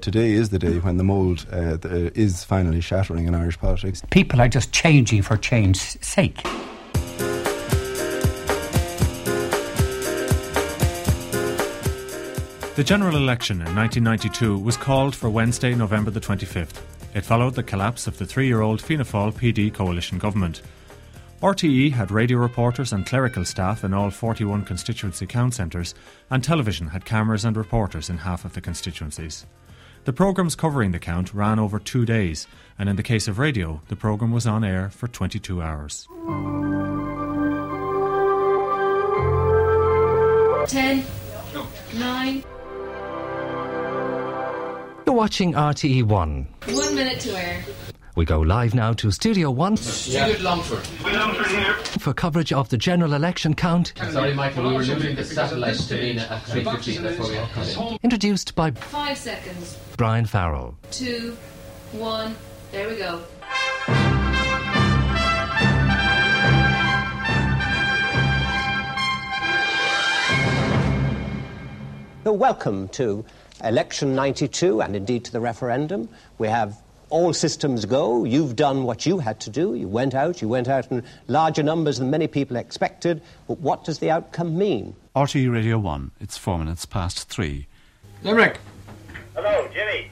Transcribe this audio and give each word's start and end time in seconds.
Today 0.00 0.32
is 0.32 0.50
the 0.50 0.58
day 0.58 0.78
when 0.78 0.96
the 0.96 1.04
mould 1.04 1.46
uh, 1.52 1.78
is 2.14 2.44
finally 2.44 2.80
shattering 2.80 3.26
in 3.26 3.34
Irish 3.34 3.58
politics. 3.58 4.02
People 4.10 4.40
are 4.40 4.48
just 4.48 4.72
changing 4.72 5.22
for 5.22 5.36
change's 5.36 5.98
sake. 6.00 6.42
The 12.76 12.84
general 12.84 13.16
election 13.16 13.56
in 13.56 13.74
1992 13.74 14.58
was 14.58 14.76
called 14.76 15.16
for 15.16 15.28
Wednesday, 15.28 15.74
November 15.74 16.12
the 16.12 16.20
25th. 16.20 16.80
It 17.14 17.24
followed 17.24 17.54
the 17.54 17.64
collapse 17.64 18.06
of 18.06 18.18
the 18.18 18.26
three 18.26 18.46
year 18.46 18.60
old 18.60 18.80
Fianna 18.80 19.04
Fáil 19.04 19.32
PD 19.32 19.74
coalition 19.74 20.18
government. 20.18 20.62
RTE 21.42 21.92
had 21.92 22.10
radio 22.10 22.38
reporters 22.38 22.92
and 22.92 23.06
clerical 23.06 23.44
staff 23.44 23.82
in 23.84 23.94
all 23.94 24.10
41 24.10 24.64
constituency 24.64 25.26
count 25.26 25.54
centres, 25.54 25.94
and 26.30 26.42
television 26.42 26.88
had 26.88 27.04
cameras 27.04 27.44
and 27.44 27.56
reporters 27.56 28.10
in 28.10 28.18
half 28.18 28.44
of 28.44 28.54
the 28.54 28.60
constituencies. 28.60 29.46
The 30.08 30.14
programmes 30.14 30.54
covering 30.54 30.92
the 30.92 30.98
count 30.98 31.34
ran 31.34 31.58
over 31.58 31.78
two 31.78 32.06
days, 32.06 32.46
and 32.78 32.88
in 32.88 32.96
the 32.96 33.02
case 33.02 33.28
of 33.28 33.38
radio, 33.38 33.82
the 33.88 33.94
programme 33.94 34.32
was 34.32 34.46
on 34.46 34.64
air 34.64 34.88
for 34.88 35.06
22 35.06 35.60
hours. 35.60 36.08
10, 40.66 41.04
9, 41.92 42.44
You're 45.04 45.14
watching 45.14 45.52
RTE 45.52 46.04
1. 46.04 46.48
1 46.64 46.94
minute 46.94 47.20
to 47.20 47.38
air. 47.38 47.62
We 48.16 48.24
go 48.24 48.40
live 48.40 48.74
now 48.74 48.94
to 48.94 49.10
Studio 49.10 49.50
1 49.50 49.76
Stuart 49.76 50.40
Longford. 50.40 50.88
For 51.98 52.14
coverage 52.14 52.52
of 52.52 52.68
the 52.68 52.76
general 52.78 53.12
election 53.12 53.54
count, 53.54 53.92
Sorry, 54.10 54.32
Michael, 54.32 54.68
we 54.68 54.72
were 54.74 54.78
losing 54.78 55.16
the 55.16 55.24
satellite 55.24 55.74
to 55.76 55.94
Nenagh 55.94 56.30
at 56.30 56.42
3.15 56.44 57.02
before 57.02 57.28
we 57.28 57.34
had 57.34 57.48
come 57.50 57.88
in. 57.92 57.98
introduced 58.04 58.54
by 58.54 58.70
5 58.70 59.18
seconds. 59.18 59.76
Brian 59.96 60.24
Farrell. 60.24 60.76
2, 60.92 61.36
1. 61.92 62.36
There 62.70 62.88
we 62.88 62.96
go. 62.96 63.24
Welcome 72.24 72.88
to 72.88 73.24
election 73.64 74.14
92 74.14 74.82
and 74.82 74.94
indeed 74.94 75.24
to 75.24 75.32
the 75.32 75.40
referendum. 75.40 76.08
We 76.36 76.48
have 76.48 76.76
all 77.10 77.32
systems 77.32 77.84
go. 77.84 78.24
You've 78.24 78.56
done 78.56 78.84
what 78.84 79.06
you 79.06 79.18
had 79.18 79.40
to 79.40 79.50
do. 79.50 79.74
You 79.74 79.88
went 79.88 80.14
out. 80.14 80.40
You 80.42 80.48
went 80.48 80.68
out 80.68 80.90
in 80.90 81.02
larger 81.26 81.62
numbers 81.62 81.98
than 81.98 82.10
many 82.10 82.26
people 82.26 82.56
expected. 82.56 83.22
But 83.46 83.58
what 83.60 83.84
does 83.84 83.98
the 83.98 84.10
outcome 84.10 84.56
mean? 84.58 84.94
RTE 85.16 85.52
Radio 85.52 85.78
1, 85.78 86.10
it's 86.20 86.36
four 86.36 86.58
minutes 86.58 86.84
past 86.86 87.28
three. 87.28 87.66
Limerick. 88.22 88.58
Hello, 89.34 89.68
Jimmy. 89.72 90.10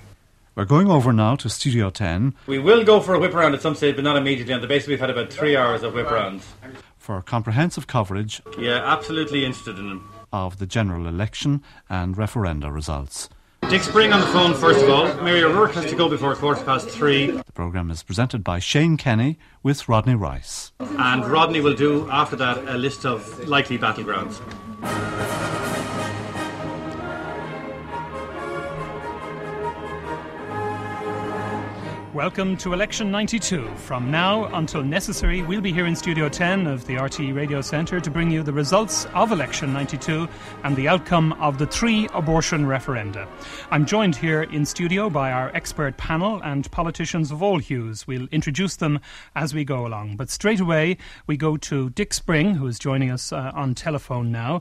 We're 0.54 0.64
going 0.64 0.90
over 0.90 1.12
now 1.12 1.36
to 1.36 1.50
Studio 1.50 1.90
10 1.90 2.34
We 2.46 2.58
will 2.58 2.82
go 2.82 3.00
for 3.00 3.14
a 3.14 3.18
whip 3.18 3.34
around 3.34 3.54
at 3.54 3.60
some 3.60 3.74
stage, 3.74 3.94
but 3.94 4.04
not 4.04 4.16
immediately. 4.16 4.54
On 4.54 4.60
the 4.62 4.66
basis 4.66 4.88
we've 4.88 4.98
had 5.00 5.10
about 5.10 5.30
three 5.32 5.54
hours 5.56 5.82
of 5.82 5.92
whip 5.94 6.10
rounds. 6.10 6.44
for 6.98 7.20
comprehensive 7.22 7.86
coverage 7.86 8.40
Yeah, 8.58 8.80
absolutely 8.82 9.44
interested 9.44 9.78
in 9.78 9.88
them. 9.90 10.10
of 10.32 10.58
the 10.58 10.66
general 10.66 11.06
election 11.06 11.62
and 11.90 12.16
referenda 12.16 12.72
results. 12.72 13.28
Dick 13.68 13.82
Spring 13.82 14.12
on 14.12 14.20
the 14.20 14.26
phone, 14.28 14.54
first 14.54 14.80
of 14.82 14.88
all. 14.88 15.12
Mary 15.24 15.42
O'Rourke 15.42 15.72
has 15.72 15.86
to 15.90 15.96
go 15.96 16.08
before 16.08 16.36
quarter 16.36 16.62
past 16.62 16.88
three, 16.88 17.32
The 17.32 17.52
programme 17.52 17.90
is 17.90 18.02
presented 18.04 18.44
by 18.44 18.60
Shane 18.60 18.96
Kenny 18.96 19.38
with 19.62 19.88
Rodney 19.88 20.14
Rice. 20.14 20.70
and 20.78 21.26
Rodney 21.26 21.60
will 21.60 21.74
do, 21.74 22.08
after 22.10 22.36
that, 22.36 22.58
a 22.68 22.78
list 22.78 23.04
of 23.04 23.48
likely 23.48 23.76
battlegrounds. 23.76 24.40
Welcome 32.16 32.56
to 32.58 32.72
Election 32.72 33.10
92. 33.10 33.68
From 33.76 34.10
now 34.10 34.46
until 34.54 34.82
necessary, 34.82 35.42
we'll 35.42 35.60
be 35.60 35.70
here 35.70 35.84
in 35.84 35.94
Studio 35.94 36.30
10 36.30 36.66
of 36.66 36.86
the 36.86 36.94
RTE 36.94 37.36
Radio 37.36 37.60
Centre 37.60 38.00
to 38.00 38.10
bring 38.10 38.30
you 38.30 38.42
the 38.42 38.54
results 38.54 39.04
of 39.12 39.32
Election 39.32 39.74
92 39.74 40.26
and 40.64 40.74
the 40.76 40.88
outcome 40.88 41.34
of 41.34 41.58
the 41.58 41.66
three 41.66 42.08
abortion 42.14 42.64
referenda. 42.64 43.28
I'm 43.70 43.84
joined 43.84 44.16
here 44.16 44.44
in 44.44 44.64
studio 44.64 45.10
by 45.10 45.30
our 45.30 45.54
expert 45.54 45.98
panel 45.98 46.40
and 46.42 46.70
politicians 46.70 47.30
of 47.30 47.42
all 47.42 47.58
hues. 47.58 48.06
We'll 48.06 48.28
introduce 48.32 48.76
them 48.76 48.98
as 49.34 49.52
we 49.52 49.66
go 49.66 49.86
along. 49.86 50.16
But 50.16 50.30
straight 50.30 50.60
away, 50.60 50.96
we 51.26 51.36
go 51.36 51.58
to 51.58 51.90
Dick 51.90 52.14
Spring, 52.14 52.54
who 52.54 52.66
is 52.66 52.78
joining 52.78 53.10
us 53.10 53.30
uh, 53.30 53.52
on 53.54 53.74
telephone 53.74 54.32
now. 54.32 54.60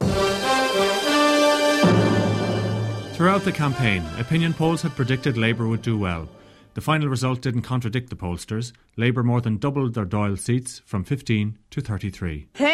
Throughout 3.13 3.43
the 3.45 3.53
campaign, 3.53 4.03
opinion 4.19 4.53
polls 4.53 4.81
had 4.81 4.93
predicted 4.93 5.37
Labour 5.37 5.69
would 5.69 5.81
do 5.81 5.97
well. 5.97 6.27
The 6.75 6.81
final 6.81 7.07
result 7.07 7.41
didn't 7.41 7.61
contradict 7.61 8.09
the 8.09 8.17
pollsters. 8.17 8.73
Labour 8.97 9.23
more 9.23 9.39
than 9.39 9.55
doubled 9.57 9.93
their 9.93 10.05
Dáil 10.05 10.37
seats 10.37 10.81
from 10.85 11.05
15 11.05 11.57
to 11.71 11.79
33. 11.79 12.49
Things 12.53 12.67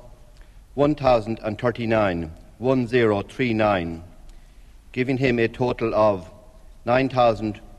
1,039, 0.74 2.32
1039, 2.58 4.04
giving 4.92 5.16
him 5.16 5.38
a 5.38 5.48
total 5.48 5.94
of 5.94 6.30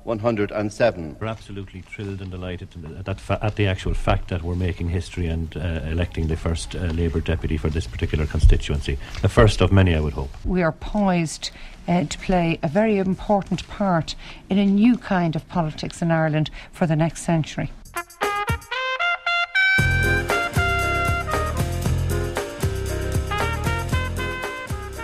9,107. 0.07 1.18
We're 1.19 1.28
absolutely 1.28 1.81
thrilled 1.81 2.22
and 2.22 2.31
delighted 2.31 2.69
at, 2.97 3.06
that 3.06 3.19
fa- 3.19 3.40
at 3.41 3.57
the 3.57 3.68
actual 3.68 3.94
fact 3.94 4.29
that 4.29 4.41
we're 4.41 4.56
making 4.56 4.90
history 4.90 5.28
and 5.28 5.56
uh, 5.57 5.81
electing 5.85 6.28
the 6.28 6.38
first 6.38 6.75
uh, 6.75 6.79
Labour 6.85 7.19
deputy 7.19 7.57
for 7.57 7.69
this 7.69 7.85
particular 7.85 8.25
constituency. 8.25 8.97
The 9.22 9.29
first 9.29 9.62
of 9.62 9.72
many, 9.72 9.94
I 9.94 10.00
would 10.00 10.13
hope. 10.13 10.29
we 10.46 10.63
are 10.63 10.72
poised 10.72 11.51
uh, 11.88 12.06
to 12.06 12.17
play 12.19 12.57
a 12.63 12.67
very 12.69 12.97
important 12.97 13.67
part 13.67 14.16
in 14.50 14.57
a 14.57 14.66
new 14.66 14.97
kind 14.97 15.35
of 15.35 15.47
politics 15.50 16.01
in 16.01 16.09
Ireland 16.09 16.50
for 16.72 16.88
the 16.88 16.96
next 16.96 17.23
century. 17.23 17.72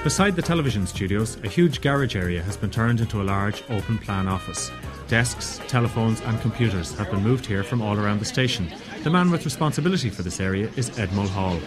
Beside 0.04 0.36
the 0.36 0.42
television 0.42 0.86
studios, 0.86 1.38
a 1.46 1.48
huge 1.48 1.80
garage 1.80 2.18
area 2.18 2.44
has 2.44 2.58
been 2.58 2.70
turned 2.70 3.00
into 3.00 3.22
a 3.22 3.24
large 3.24 3.64
open 3.70 3.98
plan 3.98 4.28
office. 4.28 4.70
Desks, 5.08 5.62
telephones, 5.70 6.20
and 6.22 6.42
computers 6.42 6.92
have 6.98 7.10
been 7.10 7.24
moved 7.24 7.46
here 7.46 7.64
from 7.64 7.82
all 7.82 7.98
around 7.98 8.20
the 8.20 8.26
station. 8.26 8.70
The 9.04 9.10
man 9.10 9.32
with 9.32 9.46
responsibility 9.46 10.10
for 10.10 10.22
this 10.22 10.42
area 10.42 10.70
is 10.76 11.00
Ed 11.00 11.14
Mulhall. 11.14 11.58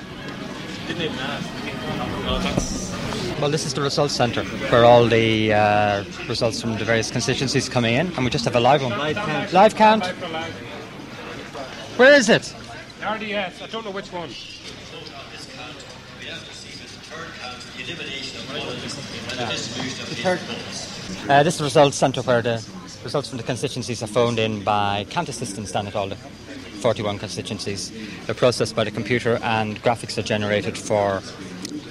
Well, 3.41 3.51
this 3.51 3.65
is 3.65 3.73
the 3.73 3.81
results 3.81 4.13
centre 4.13 4.45
where 4.45 4.85
all 4.85 5.07
the 5.07 5.55
uh, 5.55 6.05
results 6.29 6.61
from 6.61 6.77
the 6.77 6.85
various 6.85 7.11
constituencies 7.11 7.71
coming 7.71 7.95
in, 7.95 8.09
and 8.09 8.19
we 8.19 8.29
just 8.29 8.45
have 8.45 8.57
a 8.57 8.61
live 8.61 8.83
one. 8.83 8.99
Live 8.99 9.17
count. 9.17 9.53
Live 9.55 9.75
count. 9.77 10.07
Where 11.97 12.13
is 12.13 12.29
it? 12.29 12.55
RDS, 13.01 13.63
I 13.63 13.67
don't 13.71 13.85
know 13.85 13.93
which 13.93 14.13
one. 14.13 14.29
Uh, 21.29 21.43
this 21.45 21.59
the 21.59 21.65
results 21.65 21.97
centre 21.97 22.21
where 22.23 22.43
the 22.43 22.55
results 23.05 23.29
from 23.29 23.39
the 23.39 23.45
constituencies 23.45 24.03
are 24.03 24.09
phoned 24.09 24.41
in 24.41 24.65
by 24.65 25.07
count 25.11 25.29
assistants 25.29 25.71
down 25.71 25.87
at 25.87 25.95
all 25.95 26.09
the 26.09 26.17
41 26.17 27.21
constituencies. 27.21 27.93
They're 28.27 28.35
processed 28.35 28.75
by 28.75 28.83
the 28.83 28.91
computer, 28.91 29.39
and 29.41 29.81
graphics 29.85 30.19
are 30.19 30.23
generated 30.23 30.77
for 30.77 31.23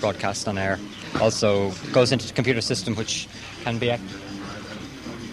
broadcast 0.01 0.49
on 0.49 0.57
air. 0.57 0.79
Also 1.21 1.71
goes 1.93 2.11
into 2.11 2.27
the 2.27 2.33
computer 2.33 2.59
system, 2.59 2.95
which 2.95 3.29
can 3.63 3.79
be 3.79 3.95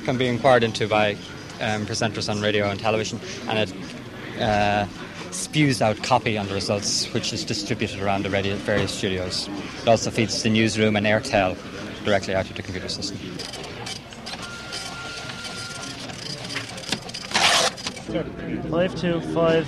can 0.04 0.16
be 0.16 0.28
inquired 0.28 0.62
into 0.62 0.86
by 0.86 1.14
um, 1.60 1.86
presenters 1.86 2.28
on 2.28 2.40
radio 2.40 2.68
and 2.68 2.78
television, 2.78 3.18
and 3.48 3.58
it 3.58 4.40
uh, 4.40 4.86
spews 5.34 5.82
out 5.82 6.02
copy 6.02 6.36
on 6.38 6.46
the 6.46 6.54
results, 6.54 7.12
which 7.12 7.32
is 7.32 7.44
distributed 7.44 8.00
around 8.00 8.24
the 8.24 8.30
radio, 8.30 8.56
various 8.56 8.92
studios. 8.92 9.48
It 9.82 9.88
also 9.88 10.10
feeds 10.10 10.42
the 10.42 10.50
newsroom 10.50 10.96
and 10.96 11.06
Aertel 11.06 11.56
directly 12.04 12.34
out 12.34 12.48
of 12.50 12.56
the 12.56 12.62
computer 12.62 12.88
system. 12.88 13.18
Five 18.70 18.94
two 18.94 19.20
five 19.32 19.66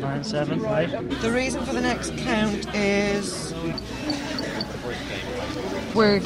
nine 0.00 0.24
seven. 0.24 0.60
Right. 0.60 0.90
The 1.20 1.30
reason 1.30 1.64
for 1.64 1.72
the 1.72 1.80
next 1.80 2.16
count 2.18 2.66
is 2.74 3.54
we're 5.94 6.20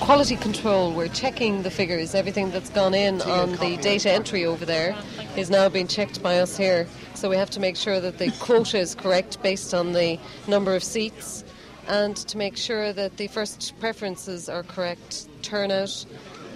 quality 0.00 0.36
control. 0.36 0.92
We're 0.92 1.08
checking 1.08 1.62
the 1.62 1.70
figures. 1.70 2.14
Everything 2.14 2.50
that's 2.50 2.70
gone 2.70 2.94
in 2.94 3.22
on 3.22 3.52
the 3.52 3.76
data 3.76 4.10
entry 4.10 4.44
over 4.44 4.64
there 4.64 4.96
is 5.36 5.50
now 5.50 5.68
being 5.68 5.86
checked 5.86 6.22
by 6.22 6.38
us 6.38 6.56
here. 6.56 6.86
So 7.14 7.28
we 7.28 7.36
have 7.36 7.50
to 7.50 7.60
make 7.60 7.76
sure 7.76 8.00
that 8.00 8.18
the 8.18 8.30
quota 8.40 8.78
is 8.78 8.94
correct 8.94 9.42
based 9.42 9.74
on 9.74 9.92
the 9.92 10.18
number 10.46 10.74
of 10.74 10.82
seats 10.82 11.44
and 11.88 12.16
to 12.16 12.38
make 12.38 12.56
sure 12.56 12.92
that 12.92 13.16
the 13.16 13.28
first 13.28 13.74
preferences 13.80 14.48
are 14.48 14.62
correct. 14.62 15.28
Turnout, 15.42 16.04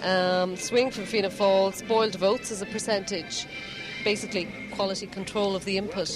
um, 0.02 0.56
swing 0.56 0.90
from 0.90 1.04
Fianna 1.04 1.28
Fáil, 1.28 1.74
spoiled 1.74 2.16
votes 2.16 2.50
as 2.50 2.62
a 2.62 2.66
percentage. 2.66 3.46
Basically, 4.02 4.48
quality 4.72 5.06
control 5.06 5.54
of 5.54 5.64
the 5.66 5.76
input. 5.76 6.08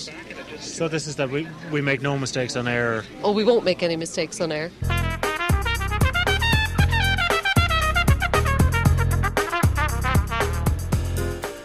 So 0.59 0.89
this 0.89 1.07
is 1.07 1.17
that 1.17 1.31
we, 1.31 1.47
we 1.71 1.83
make 1.83 2.01
no 2.01 2.19
mistakes 2.19 2.57
on 2.57 2.67
air. 2.67 3.05
Oh, 3.23 3.33
we 3.33 3.45
won't 3.45 3.65
make 3.65 3.83
any 3.83 3.97
mistakes 3.97 4.41
on 4.41 4.51
air. 4.51 4.71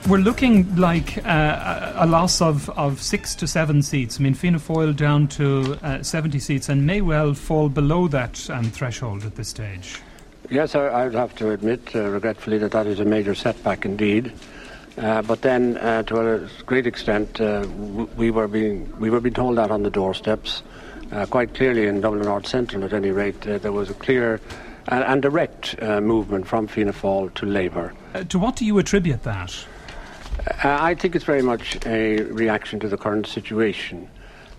We're 0.10 0.18
looking 0.18 0.76
like 0.76 1.24
uh, 1.24 1.94
a 1.96 2.08
loss 2.08 2.42
of, 2.42 2.68
of 2.72 3.00
six 3.00 3.36
to 3.36 3.46
seven 3.46 3.84
seats. 3.84 4.20
I 4.20 4.24
mean, 4.24 4.34
Fianna 4.34 4.58
Fáil 4.58 4.96
down 4.96 5.28
to 5.28 5.78
uh, 5.84 6.02
70 6.02 6.40
seats 6.40 6.68
and 6.68 6.84
may 6.84 7.00
well 7.02 7.36
fall 7.36 7.70
below 7.70 8.08
that 8.08 8.50
um, 8.50 8.72
threshold 8.72 9.24
at 9.24 9.36
this 9.36 9.50
stage. 9.50 10.02
Yes, 10.50 10.74
I, 10.74 11.04
would 11.06 11.14
have 11.14 11.36
to 11.36 11.52
admit, 11.52 11.96
uh, 11.96 12.10
regretfully, 12.10 12.58
that 12.58 12.72
that 12.72 12.88
is 12.88 13.00
a 13.00 13.06
major 13.06 13.36
setback 13.36 13.86
indeed. 13.86 14.34
Uh, 14.98 15.22
but 15.22 15.44
then, 15.44 15.78
uh, 15.78 16.02
to 16.02 16.20
a 16.20 16.50
great 16.66 16.88
extent, 16.88 17.40
uh, 17.40 17.68
we 18.18 18.32
were 18.32 18.48
being 18.48 18.92
we 19.00 19.12
were 19.12 19.20
being 19.20 19.36
told 19.36 19.60
that 19.60 19.70
on 19.70 19.84
the 19.84 19.92
doorsteps, 19.92 20.64
quite 21.30 21.54
clearly 21.54 21.86
in 21.86 22.02
Dublin 22.02 22.24
North 22.24 22.48
Central. 22.48 22.84
At 22.84 22.94
any 22.94 23.12
rate, 23.12 23.42
there 23.42 23.72
was 23.72 23.92
a 23.92 23.94
clear 23.94 24.42
and, 24.88 25.04
and 25.04 25.22
direct 25.22 25.80
movement 25.80 26.48
from 26.48 26.66
Fianna 26.66 26.94
Fáil 26.94 27.32
to 27.36 27.46
Labour. 27.46 27.94
to 28.30 28.40
what 28.40 28.56
do 28.56 28.66
you 28.66 28.80
attribute 28.80 29.22
that? 29.22 29.68
Uh, 30.48 30.54
I 30.64 30.96
think 30.96 31.16
it's 31.16 31.26
very 31.26 31.42
much 31.42 31.78
a 31.86 32.22
reaction 32.22 32.80
to 32.80 32.88
the 32.88 32.98
current 32.98 33.28
situation. 33.28 34.10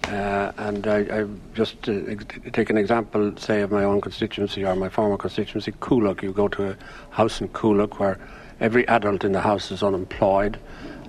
Uh, 0.08 0.52
and 0.58 0.86
I, 0.86 0.98
I 0.98 1.26
just 1.54 1.88
uh, 1.88 1.92
ex- 2.08 2.24
take 2.52 2.70
an 2.70 2.76
example, 2.76 3.34
say, 3.36 3.62
of 3.62 3.70
my 3.70 3.84
own 3.84 4.00
constituency 4.00 4.64
or 4.64 4.74
my 4.76 4.88
former 4.88 5.16
constituency, 5.16 5.72
Coolock. 5.72 6.22
You 6.22 6.32
go 6.32 6.48
to 6.48 6.70
a 6.70 6.76
house 7.10 7.40
in 7.40 7.48
Coolock 7.48 7.98
where 7.98 8.18
every 8.60 8.86
adult 8.88 9.24
in 9.24 9.32
the 9.32 9.40
house 9.40 9.70
is 9.70 9.82
unemployed 9.82 10.58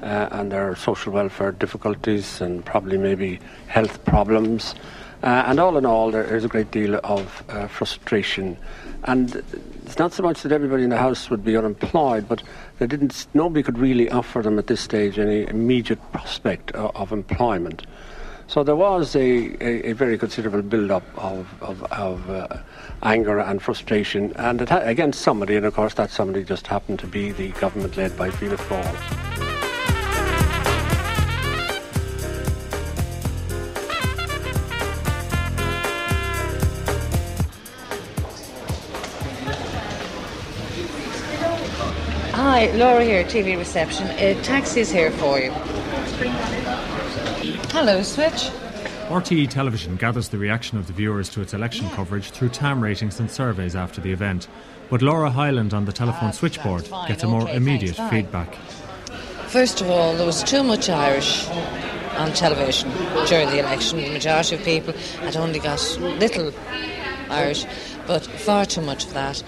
uh, 0.02 0.30
and 0.32 0.52
there 0.52 0.70
are 0.70 0.76
social 0.76 1.12
welfare 1.14 1.52
difficulties 1.52 2.42
and 2.42 2.64
probably 2.66 2.98
maybe 2.98 3.40
health 3.68 4.04
problems. 4.06 4.76
Uh, 5.24 5.44
and 5.46 5.60
all 5.60 5.78
in 5.78 5.86
all, 5.86 6.10
there 6.10 6.36
is 6.36 6.44
a 6.44 6.48
great 6.48 6.72
deal 6.72 7.00
of 7.04 7.44
uh, 7.50 7.68
frustration. 7.68 8.58
And 9.04 9.36
it's 9.86 10.00
not 10.00 10.14
so 10.14 10.24
much 10.24 10.42
that 10.42 10.52
everybody 10.52 10.84
in 10.84 10.90
the 10.90 10.98
house 10.98 11.30
would 11.30 11.44
be 11.46 11.56
unemployed, 11.56 12.28
but 12.28 12.42
they 12.80 12.88
didn't. 12.88 13.28
Nobody 13.34 13.62
could 13.62 13.78
really 13.78 14.10
offer 14.10 14.42
them 14.42 14.58
at 14.58 14.68
this 14.68 14.82
stage 14.82 15.20
any 15.20 15.48
immediate 15.48 16.00
prospect 16.12 16.72
of, 16.72 16.96
of 16.96 17.12
employment. 17.12 17.86
So 18.48 18.64
there 18.64 18.76
was 18.76 19.16
a, 19.16 19.56
a, 19.64 19.92
a 19.92 19.94
very 19.94 20.18
considerable 20.18 20.62
build-up 20.62 21.04
of, 21.16 21.48
of, 21.62 21.84
of 21.94 22.30
uh, 22.30 22.58
anger 23.02 23.40
and 23.40 23.62
frustration, 23.62 24.34
and 24.36 24.68
ha- 24.68 24.82
against 24.84 25.22
somebody, 25.22 25.56
and 25.56 25.66
of 25.66 25.74
course 25.74 25.94
that 25.94 26.10
somebody 26.10 26.44
just 26.44 26.68
happened 26.68 27.00
to 27.00 27.08
be 27.08 27.32
the 27.32 27.50
government 27.54 27.96
led 27.96 28.18
by 28.18 28.30
Fianna 28.30 28.58
Fáil. 28.58 29.31
Hi, 42.54 42.70
Laura 42.74 43.02
here, 43.02 43.24
TV 43.24 43.58
reception. 43.58 44.08
A 44.20 44.36
taxi's 44.44 44.92
here 44.92 45.10
for 45.12 45.40
you. 45.40 45.52
Hello, 47.72 48.02
Switch. 48.04 48.52
RTE 49.08 49.50
Television 49.50 49.96
gathers 49.96 50.28
the 50.28 50.38
reaction 50.38 50.78
of 50.78 50.88
the 50.88 50.92
viewers 50.92 51.30
to 51.30 51.42
its 51.42 51.54
election 51.54 51.90
coverage 51.92 52.30
through 52.32 52.50
TAM 52.50 52.84
ratings 52.84 53.22
and 53.22 53.32
surveys 53.32 53.74
after 53.74 54.02
the 54.02 54.12
event. 54.12 54.50
But 54.90 55.02
Laura 55.02 55.30
Hyland 55.30 55.74
on 55.74 55.86
the 55.86 55.94
telephone 55.94 56.34
switchboard 56.34 56.90
gets 57.08 57.24
a 57.24 57.28
more 57.28 57.44
Okay, 57.44 57.56
immediate 57.56 57.96
thanks, 57.96 58.14
feedback. 58.14 58.54
First 59.48 59.80
of 59.80 59.90
all, 59.90 60.14
there 60.18 60.26
was 60.26 60.44
too 60.44 60.62
much 60.62 60.90
Irish 60.90 61.48
on 62.18 62.34
television 62.34 62.92
during 63.28 63.48
the 63.48 63.60
election. 63.60 64.02
The 64.02 64.12
majority 64.12 64.56
of 64.58 64.64
people 64.64 64.92
had 65.22 65.38
only 65.38 65.60
got 65.60 65.80
little 66.02 66.52
Irish, 67.30 67.66
but 68.08 68.26
far 68.26 68.66
too 68.66 68.82
much 68.82 69.06
of 69.06 69.14
that. 69.14 69.42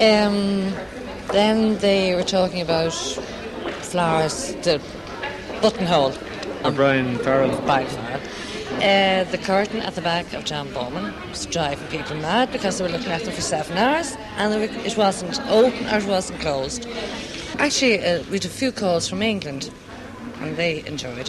Um, 0.00 0.74
then 1.28 1.78
they 1.78 2.14
were 2.14 2.22
talking 2.22 2.60
about 2.60 2.92
flowers, 2.92 4.54
the 4.62 4.80
buttonhole. 5.60 6.14
Brian 6.74 7.18
Farrell. 7.18 7.60
Brian 7.62 7.88
Farrell. 7.88 8.20
Uh, 8.76 9.24
the 9.30 9.38
curtain 9.38 9.80
at 9.80 9.94
the 9.94 10.00
back 10.00 10.32
of 10.32 10.44
John 10.44 10.72
Bowman 10.72 11.14
was 11.28 11.46
driving 11.46 11.86
people 11.88 12.16
mad 12.16 12.50
because 12.50 12.78
they 12.78 12.84
were 12.84 12.90
looking 12.90 13.12
at 13.12 13.22
them 13.22 13.32
for 13.32 13.40
seven 13.40 13.76
hours 13.76 14.16
and 14.36 14.52
were, 14.54 14.84
it 14.84 14.96
wasn't 14.96 15.38
open 15.48 15.86
or 15.86 15.98
it 15.98 16.06
wasn't 16.06 16.40
closed. 16.40 16.88
Actually, 17.58 18.04
uh, 18.04 18.22
we 18.24 18.38
had 18.38 18.44
a 18.44 18.48
few 18.48 18.72
calls 18.72 19.08
from 19.08 19.22
England 19.22 19.70
and 20.40 20.56
they 20.56 20.84
enjoyed 20.86 21.28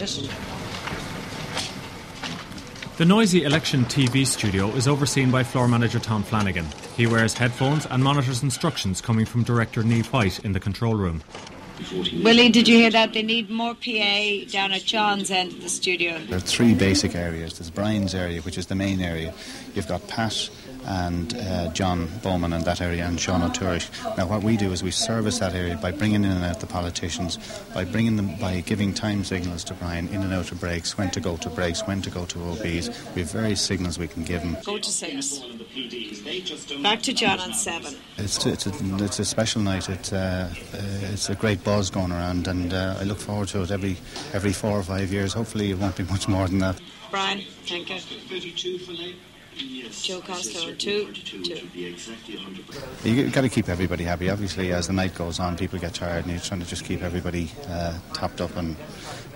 The 2.96 3.04
noisy 3.04 3.42
election 3.42 3.86
TV 3.86 4.24
studio 4.24 4.68
is 4.68 4.86
overseen 4.86 5.32
by 5.32 5.42
floor 5.42 5.66
manager 5.66 5.98
Tom 5.98 6.22
Flanagan. 6.22 6.64
He 6.96 7.08
wears 7.08 7.34
headphones 7.34 7.86
and 7.86 8.04
monitors 8.04 8.44
instructions 8.44 9.00
coming 9.00 9.26
from 9.26 9.42
director 9.42 9.82
Neil 9.82 10.04
White 10.04 10.38
in 10.44 10.52
the 10.52 10.60
control 10.60 10.94
room. 10.94 11.20
Willie, 12.22 12.50
did 12.50 12.68
you 12.68 12.76
hear 12.76 12.90
that? 12.90 13.12
They 13.12 13.22
need 13.22 13.50
more 13.50 13.74
PA 13.74 14.48
down 14.48 14.70
at 14.70 14.84
John's 14.84 15.32
end 15.32 15.54
of 15.54 15.62
the 15.62 15.68
studio. 15.68 16.20
There 16.20 16.36
are 16.36 16.40
three 16.40 16.72
basic 16.72 17.16
areas. 17.16 17.58
There's 17.58 17.68
Brian's 17.68 18.14
area, 18.14 18.40
which 18.42 18.56
is 18.56 18.66
the 18.66 18.76
main 18.76 19.00
area. 19.00 19.34
You've 19.74 19.88
got 19.88 20.06
Pat 20.06 20.48
and 20.86 21.36
uh, 21.36 21.68
John 21.72 22.08
Bowman 22.22 22.52
in 22.52 22.62
that 22.64 22.80
area, 22.80 23.04
and 23.06 23.20
Sean 23.20 23.42
O'Tourish. 23.42 23.90
Now, 24.16 24.26
what 24.26 24.42
we 24.42 24.56
do 24.56 24.72
is 24.72 24.82
we 24.82 24.90
service 24.90 25.38
that 25.38 25.54
area 25.54 25.76
by 25.76 25.92
bringing 25.92 26.24
in 26.24 26.30
and 26.30 26.44
out 26.44 26.60
the 26.60 26.66
politicians, 26.66 27.38
by 27.74 27.84
bringing 27.84 28.16
them, 28.16 28.36
by 28.36 28.60
giving 28.60 28.92
time 28.92 29.24
signals 29.24 29.64
to 29.64 29.74
Brian 29.74 30.08
in 30.08 30.22
and 30.22 30.32
out 30.32 30.52
of 30.52 30.60
breaks, 30.60 30.96
when 30.98 31.10
to 31.10 31.20
go 31.20 31.36
to 31.38 31.48
breaks, 31.50 31.86
when 31.86 32.02
to 32.02 32.10
go 32.10 32.24
to 32.26 32.42
OBs. 32.50 32.88
We 33.14 33.22
have 33.22 33.30
various 33.30 33.60
signals 33.60 33.98
we 33.98 34.08
can 34.08 34.24
give 34.24 34.42
him. 34.42 34.56
Go 34.64 34.78
to 34.78 34.90
six. 34.90 35.40
Back 36.82 37.02
to 37.02 37.12
John 37.12 37.40
on 37.40 37.52
seven. 37.52 37.94
It's, 38.18 38.44
it's, 38.46 38.66
a, 38.66 39.04
it's 39.04 39.18
a 39.18 39.24
special 39.24 39.62
night. 39.62 39.88
It's, 39.88 40.12
uh, 40.12 40.52
uh, 40.72 40.78
it's 41.12 41.28
a 41.30 41.34
great 41.34 41.64
buzz 41.64 41.90
going 41.90 42.12
around, 42.12 42.46
and 42.46 42.72
uh, 42.72 42.96
I 43.00 43.04
look 43.04 43.18
forward 43.18 43.48
to 43.48 43.62
it 43.62 43.70
every 43.70 43.96
every 44.32 44.52
four 44.52 44.78
or 44.78 44.82
five 44.82 45.12
years. 45.12 45.32
Hopefully, 45.32 45.70
it 45.70 45.78
won't 45.78 45.96
be 45.96 46.04
much 46.04 46.28
more 46.28 46.46
than 46.48 46.58
that. 46.58 46.80
Brian, 47.10 47.42
thank 47.66 47.90
you. 47.90 49.14
Joe 50.02 50.20
Costello 50.20 50.72
on 50.72 50.76
two. 50.76 51.12
two. 51.12 51.36
You've 53.04 53.32
got 53.32 53.42
to 53.42 53.48
keep 53.48 53.68
everybody 53.68 54.04
happy. 54.04 54.28
Obviously, 54.28 54.72
as 54.72 54.86
the 54.86 54.92
night 54.92 55.14
goes 55.14 55.38
on, 55.38 55.56
people 55.56 55.78
get 55.78 55.94
tired, 55.94 56.24
and 56.24 56.32
you're 56.32 56.40
trying 56.40 56.60
to 56.60 56.66
just 56.66 56.84
keep 56.84 57.02
everybody 57.02 57.50
uh, 57.68 57.98
topped 58.12 58.40
up 58.40 58.56
and 58.56 58.76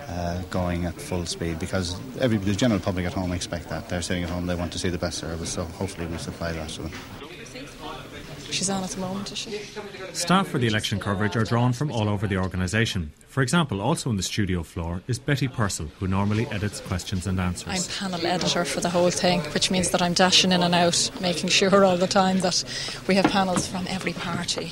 uh, 0.07 0.41
going 0.49 0.85
at 0.85 0.99
full 0.99 1.25
speed 1.25 1.59
because 1.59 1.99
every, 2.19 2.37
the 2.37 2.53
general 2.53 2.79
public 2.79 3.05
at 3.05 3.13
home 3.13 3.31
expect 3.31 3.69
that. 3.69 3.87
They're 3.89 4.01
sitting 4.01 4.23
at 4.23 4.29
home, 4.29 4.47
they 4.47 4.55
want 4.55 4.71
to 4.73 4.79
see 4.79 4.89
the 4.89 4.97
best 4.97 5.19
service, 5.19 5.49
so 5.51 5.63
hopefully 5.63 6.07
we 6.07 6.17
supply 6.17 6.51
that 6.51 6.69
to 6.69 6.83
them. 6.83 6.91
She's 8.51 8.69
on 8.69 8.83
at 8.83 8.89
the 8.89 8.99
moment, 8.99 9.31
is 9.31 9.37
she? 9.37 9.61
Staff 10.13 10.47
for 10.47 10.57
the 10.57 10.67
election 10.67 10.99
coverage 10.99 11.35
are 11.35 11.43
drawn 11.43 11.73
from 11.73 11.91
all 11.91 12.09
over 12.09 12.27
the 12.27 12.37
organisation. 12.37 13.11
For 13.27 13.41
example, 13.43 13.81
also 13.81 14.09
on 14.09 14.17
the 14.17 14.23
studio 14.23 14.63
floor 14.63 15.01
is 15.07 15.19
Betty 15.19 15.47
Purcell, 15.47 15.87
who 15.99 16.07
normally 16.07 16.47
edits 16.47 16.79
questions 16.79 17.27
and 17.27 17.39
answers. 17.39 17.87
I'm 18.01 18.11
panel 18.11 18.25
editor 18.25 18.65
for 18.65 18.81
the 18.81 18.89
whole 18.89 19.11
thing, 19.11 19.41
which 19.53 19.69
means 19.69 19.91
that 19.91 20.01
I'm 20.01 20.13
dashing 20.13 20.51
in 20.51 20.63
and 20.63 20.73
out, 20.73 21.11
making 21.21 21.49
sure 21.49 21.85
all 21.85 21.97
the 21.97 22.07
time 22.07 22.39
that 22.39 22.63
we 23.07 23.15
have 23.15 23.25
panels 23.25 23.67
from 23.67 23.85
every 23.87 24.13
party 24.13 24.71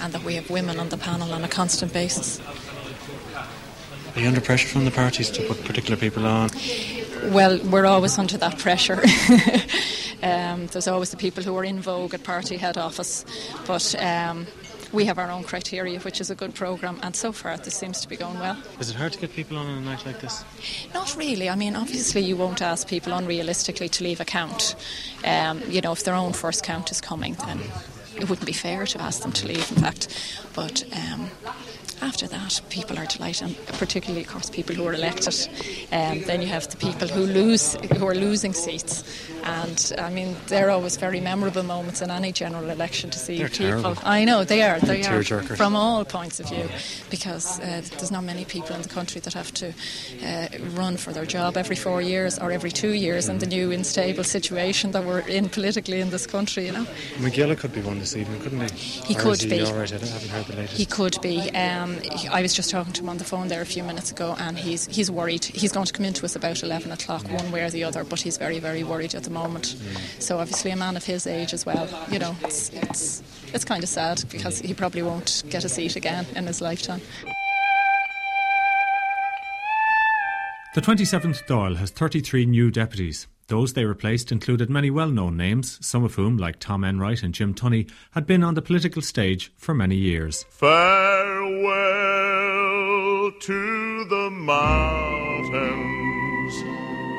and 0.00 0.12
that 0.12 0.24
we 0.24 0.34
have 0.34 0.50
women 0.50 0.80
on 0.80 0.88
the 0.88 0.96
panel 0.96 1.32
on 1.32 1.44
a 1.44 1.48
constant 1.48 1.92
basis. 1.92 2.40
Are 4.14 4.20
you 4.20 4.28
under 4.28 4.40
pressure 4.40 4.68
from 4.68 4.84
the 4.84 4.90
parties 4.90 5.30
to 5.30 5.42
put 5.46 5.64
particular 5.64 5.96
people 5.96 6.26
on? 6.26 6.50
Well, 7.26 7.58
we're 7.64 7.86
always 7.86 8.18
under 8.18 8.36
that 8.38 8.58
pressure. 8.58 9.02
um, 10.22 10.66
there's 10.68 10.88
always 10.88 11.10
the 11.10 11.16
people 11.16 11.42
who 11.42 11.56
are 11.56 11.64
in 11.64 11.80
vogue 11.80 12.14
at 12.14 12.22
party 12.22 12.56
head 12.56 12.78
office, 12.78 13.24
but 13.66 13.94
um, 14.02 14.46
we 14.92 15.06
have 15.06 15.18
our 15.18 15.30
own 15.30 15.42
criteria, 15.42 15.98
which 16.00 16.20
is 16.20 16.30
a 16.30 16.34
good 16.34 16.54
programme, 16.54 16.98
and 17.02 17.16
so 17.16 17.32
far 17.32 17.56
this 17.56 17.74
seems 17.74 18.00
to 18.02 18.08
be 18.08 18.16
going 18.16 18.38
well. 18.38 18.56
Is 18.78 18.90
it 18.90 18.96
hard 18.96 19.12
to 19.14 19.18
get 19.18 19.32
people 19.32 19.56
on 19.56 19.66
a 19.66 19.80
night 19.80 20.04
like 20.04 20.20
this? 20.20 20.44
Not 20.92 21.16
really. 21.16 21.48
I 21.48 21.56
mean, 21.56 21.74
obviously, 21.74 22.20
you 22.20 22.36
won't 22.36 22.60
ask 22.60 22.86
people 22.86 23.12
unrealistically 23.12 23.90
to 23.90 24.04
leave 24.04 24.20
a 24.20 24.24
count. 24.24 24.76
Um, 25.24 25.62
you 25.68 25.80
know, 25.80 25.92
if 25.92 26.04
their 26.04 26.14
own 26.14 26.32
first 26.32 26.62
count 26.62 26.90
is 26.90 27.00
coming, 27.00 27.34
then 27.46 27.60
it 28.16 28.28
wouldn't 28.28 28.46
be 28.46 28.52
fair 28.52 28.84
to 28.84 29.00
ask 29.00 29.22
them 29.22 29.32
to 29.32 29.46
leave, 29.46 29.70
in 29.72 29.78
fact. 29.78 30.08
But 30.54 30.84
um, 30.94 31.30
after 32.02 32.26
that, 32.26 32.60
people 32.68 32.98
are 32.98 33.06
delighted, 33.06 33.48
and 33.48 33.66
particularly, 33.78 34.24
of 34.24 34.28
course, 34.28 34.50
people 34.50 34.74
who 34.74 34.86
are 34.86 34.92
elected. 34.92 35.48
Um, 35.90 36.20
then 36.22 36.42
you 36.42 36.48
have 36.48 36.68
the 36.68 36.76
people 36.76 37.08
who 37.08 37.22
lose, 37.22 37.74
who 37.96 38.06
are 38.06 38.14
losing 38.14 38.52
seats, 38.52 39.04
and 39.44 39.92
I 39.98 40.10
mean, 40.10 40.36
they're 40.48 40.70
always 40.70 40.96
very 40.96 41.20
memorable 41.20 41.62
moments 41.62 42.02
in 42.02 42.10
any 42.10 42.32
general 42.32 42.68
election 42.70 43.10
to 43.10 43.18
see 43.18 43.38
They're 43.38 43.48
people. 43.48 43.82
terrible. 43.82 43.96
I 44.04 44.24
know 44.24 44.44
they 44.44 44.62
are. 44.62 44.78
They 44.80 45.02
They're 45.02 45.18
are 45.18 45.22
tearjerkers. 45.22 45.56
from 45.56 45.76
all 45.76 46.04
points 46.04 46.40
of 46.40 46.48
view, 46.48 46.68
because 47.10 47.60
uh, 47.60 47.82
there's 47.98 48.10
not 48.10 48.24
many 48.24 48.44
people 48.44 48.74
in 48.76 48.82
the 48.82 48.88
country 48.88 49.20
that 49.20 49.34
have 49.34 49.52
to 49.54 49.72
uh, 50.24 50.48
run 50.74 50.96
for 50.96 51.12
their 51.12 51.26
job 51.26 51.56
every 51.56 51.76
four 51.76 52.00
years 52.02 52.38
or 52.38 52.52
every 52.52 52.70
two 52.70 52.92
years 52.92 53.28
in 53.28 53.38
the 53.38 53.46
new 53.46 53.70
unstable 53.72 54.24
situation 54.24 54.90
that 54.92 55.04
we're 55.04 55.20
in 55.20 55.48
politically 55.48 56.00
in 56.00 56.10
this 56.10 56.26
country. 56.26 56.66
You 56.66 56.72
know. 56.72 56.86
McGill 57.16 57.56
could 57.58 57.72
be 57.72 57.80
one 57.82 57.98
this 57.98 58.16
evening, 58.16 58.40
couldn't 58.40 58.70
he? 58.70 58.88
He 59.12 59.14
Or 59.16 59.20
could 59.20 59.40
he 59.42 59.48
be. 59.48 59.62
All 59.62 59.74
right, 59.74 59.92
I 59.92 59.98
haven't 59.98 60.28
heard 60.30 60.46
the 60.46 60.56
latest. 60.56 60.76
He 60.76 60.86
could 60.86 61.20
be. 61.22 61.40
Um, 61.50 61.98
I 62.30 62.42
was 62.42 62.54
just 62.54 62.70
talking 62.70 62.92
to 62.94 63.02
him 63.02 63.08
on 63.08 63.18
the 63.18 63.24
phone 63.24 63.48
there 63.48 63.60
a 63.62 63.66
few 63.66 63.82
minutes 63.82 64.10
ago, 64.10 64.36
and 64.38 64.58
he's 64.58 64.86
he's 64.86 65.10
worried. 65.10 65.44
He's 65.44 65.72
going 65.72 65.86
to 65.86 65.92
come 65.92 66.04
into 66.06 66.24
us 66.24 66.36
about 66.36 66.62
eleven 66.62 66.92
o'clock, 66.92 67.28
one 67.30 67.50
way 67.52 67.62
or 67.64 67.70
the 67.70 67.84
other, 67.84 68.04
but 68.04 68.20
he's 68.20 68.36
very 68.38 68.58
very 68.58 68.84
worried 68.84 69.14
at 69.14 69.24
the 69.24 69.30
moment. 69.32 69.76
So 70.18 70.38
obviously, 70.38 70.70
a 70.70 70.76
man 70.76 70.96
of 70.96 71.04
his 71.04 71.26
age 71.26 71.52
as 71.52 71.66
well, 71.66 71.88
you 72.10 72.18
know, 72.18 72.36
it's 72.42 72.70
it's, 72.70 73.22
it's 73.52 73.64
kind 73.64 73.82
of 73.82 73.88
sad 73.88 74.22
because 74.30 74.60
he 74.60 74.74
probably 74.74 75.02
won't 75.02 75.42
get 75.48 75.64
a 75.64 75.68
seat 75.68 75.96
again 75.96 76.26
in 76.36 76.46
his 76.46 76.60
lifetime. 76.60 77.00
The 80.74 80.80
27th 80.80 81.44
Dáil 81.46 81.76
has 81.76 81.90
33 81.90 82.46
new 82.46 82.70
deputies. 82.70 83.26
Those 83.48 83.74
they 83.74 83.84
replaced 83.84 84.32
included 84.32 84.70
many 84.70 84.88
well 84.88 85.10
known 85.10 85.36
names, 85.36 85.78
some 85.86 86.04
of 86.04 86.14
whom, 86.14 86.38
like 86.38 86.58
Tom 86.58 86.82
Enright 86.82 87.22
and 87.22 87.34
Jim 87.34 87.52
Tunney, 87.52 87.90
had 88.12 88.26
been 88.26 88.42
on 88.42 88.54
the 88.54 88.62
political 88.62 89.02
stage 89.02 89.52
for 89.56 89.74
many 89.74 89.96
years. 89.96 90.46
Farewell 90.48 91.72
to 93.40 94.04
the 94.06 94.30
mountains 94.30 95.81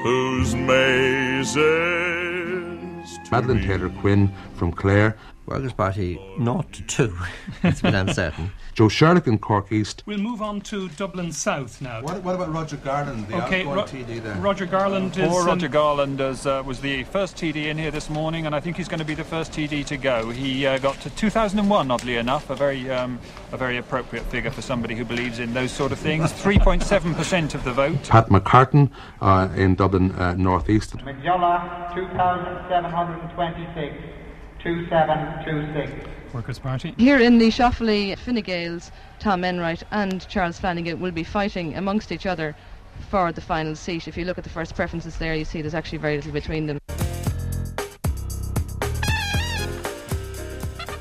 whose 0.03 0.53
mazes. 0.53 1.55
Madeleine 3.31 3.65
Taylor 3.65 3.89
Quinn 4.01 4.29
from 4.55 4.71
Clare. 4.73 5.17
Workers' 5.45 5.73
Party, 5.73 6.19
not 6.37 6.71
to 6.73 6.83
two. 6.83 7.15
It's 7.63 7.81
been 7.81 7.95
uncertain. 7.95 8.51
Joe 8.73 8.89
Sherlock 8.89 9.27
in 9.27 9.37
Cork 9.37 9.71
East. 9.71 10.03
We'll 10.05 10.17
move 10.17 10.41
on 10.41 10.59
to 10.61 10.89
Dublin 10.89 11.31
South 11.31 11.81
now. 11.81 12.01
What, 12.01 12.23
what 12.23 12.35
about 12.35 12.51
Roger 12.53 12.77
Garland, 12.77 13.27
the 13.27 13.35
Okay, 13.45 13.59
outgoing 13.61 13.75
Ro- 13.77 13.83
TD 13.83 14.23
there? 14.23 14.35
Roger 14.35 14.65
Garland 14.65 15.15
is. 15.17 15.27
Poor 15.29 15.41
um, 15.41 15.47
Roger 15.47 15.67
Garland 15.67 16.19
is, 16.21 16.45
uh, 16.47 16.63
was 16.65 16.79
the 16.81 17.03
first 17.05 17.35
TD 17.37 17.67
in 17.67 17.77
here 17.77 17.91
this 17.91 18.09
morning, 18.09 18.45
and 18.45 18.55
I 18.55 18.59
think 18.59 18.77
he's 18.77 18.87
going 18.87 18.99
to 18.99 19.05
be 19.05 19.13
the 19.15 19.23
first 19.23 19.51
TD 19.51 19.85
to 19.87 19.97
go. 19.97 20.29
He 20.31 20.65
uh, 20.65 20.77
got 20.79 20.99
to 21.01 21.09
2001, 21.11 21.91
oddly 21.91 22.15
enough, 22.17 22.49
a 22.49 22.55
very, 22.55 22.89
um, 22.89 23.19
a 23.51 23.57
very 23.57 23.77
appropriate 23.77 24.25
figure 24.25 24.51
for 24.51 24.61
somebody 24.61 24.95
who 24.95 25.05
believes 25.05 25.39
in 25.39 25.53
those 25.53 25.71
sort 25.71 25.91
of 25.91 25.99
things. 25.99 26.31
3.7% 26.33 27.53
of 27.55 27.63
the 27.63 27.73
vote. 27.73 28.09
Pat 28.09 28.29
McCartan 28.29 28.89
uh, 29.21 29.49
in 29.55 29.75
Dublin 29.75 30.11
uh, 30.13 30.33
North 30.35 30.69
East. 30.69 30.95
Mac 31.03 31.19
Giolla, 31.21 31.93
2,726, 31.93 34.22
2726. 34.63 36.33
Workers' 36.33 36.57
Party. 36.57 36.95
Here 36.97 37.19
in 37.19 37.37
the 37.37 37.49
Shoffley, 37.49 38.17
Fine 38.17 38.41
Gaels, 38.41 38.91
Tom 39.19 39.43
Enright 39.43 39.83
and 39.91 40.27
Charles 40.27 40.59
Flanagan 40.59 40.99
will 40.99 41.11
be 41.11 41.23
fighting 41.23 41.75
amongst 41.75 42.11
each 42.11 42.25
other 42.25 42.55
for 43.09 43.31
the 43.31 43.41
final 43.41 43.75
seat. 43.75 44.07
If 44.07 44.17
you 44.17 44.25
look 44.25 44.37
at 44.37 44.43
the 44.43 44.49
first 44.49 44.75
preferences 44.75 45.17
there, 45.17 45.35
you 45.35 45.45
see 45.45 45.61
there's 45.61 45.75
actually 45.75 45.99
very 45.99 46.15
little 46.15 46.31
between 46.31 46.65
them. 46.65 46.79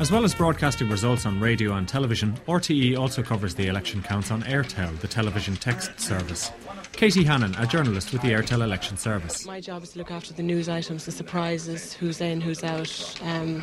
As 0.01 0.11
well 0.11 0.25
as 0.25 0.35
broadcasting 0.35 0.89
results 0.89 1.27
on 1.27 1.39
radio 1.39 1.75
and 1.75 1.87
television, 1.87 2.35
RTE 2.49 2.99
also 2.99 3.23
covers 3.23 3.55
the 3.55 3.69
election 3.69 4.03
counts 4.03 4.33
on 4.33 4.43
Aertel, 4.43 4.99
the 4.99 5.07
television 5.07 5.55
text 5.55 6.01
service. 6.01 6.51
Katie 6.93 7.25
Hannan, 7.25 7.55
a 7.57 7.67
journalist 7.67 8.13
with 8.13 8.23
the 8.23 8.29
Aertel 8.29 8.63
Election 8.63 8.97
Service. 8.97 9.45
My 9.47 9.61
job 9.61 9.83
is 9.83 9.93
to 9.93 9.99
look 9.99 10.11
after 10.11 10.33
the 10.33 10.43
news 10.43 10.69
items, 10.69 11.05
the 11.05 11.13
surprises, 11.13 11.93
who's 11.93 12.21
in, 12.21 12.41
who's 12.41 12.63
out, 12.63 13.21
um, 13.23 13.63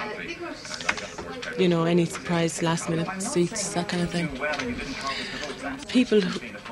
you 1.57 1.67
know, 1.67 1.85
any 1.85 2.05
surprise 2.05 2.61
last 2.61 2.89
minute 2.89 3.21
seats, 3.21 3.73
that 3.73 3.87
kind 3.87 4.03
of 4.03 4.09
thing. 4.09 4.27
People 5.87 6.21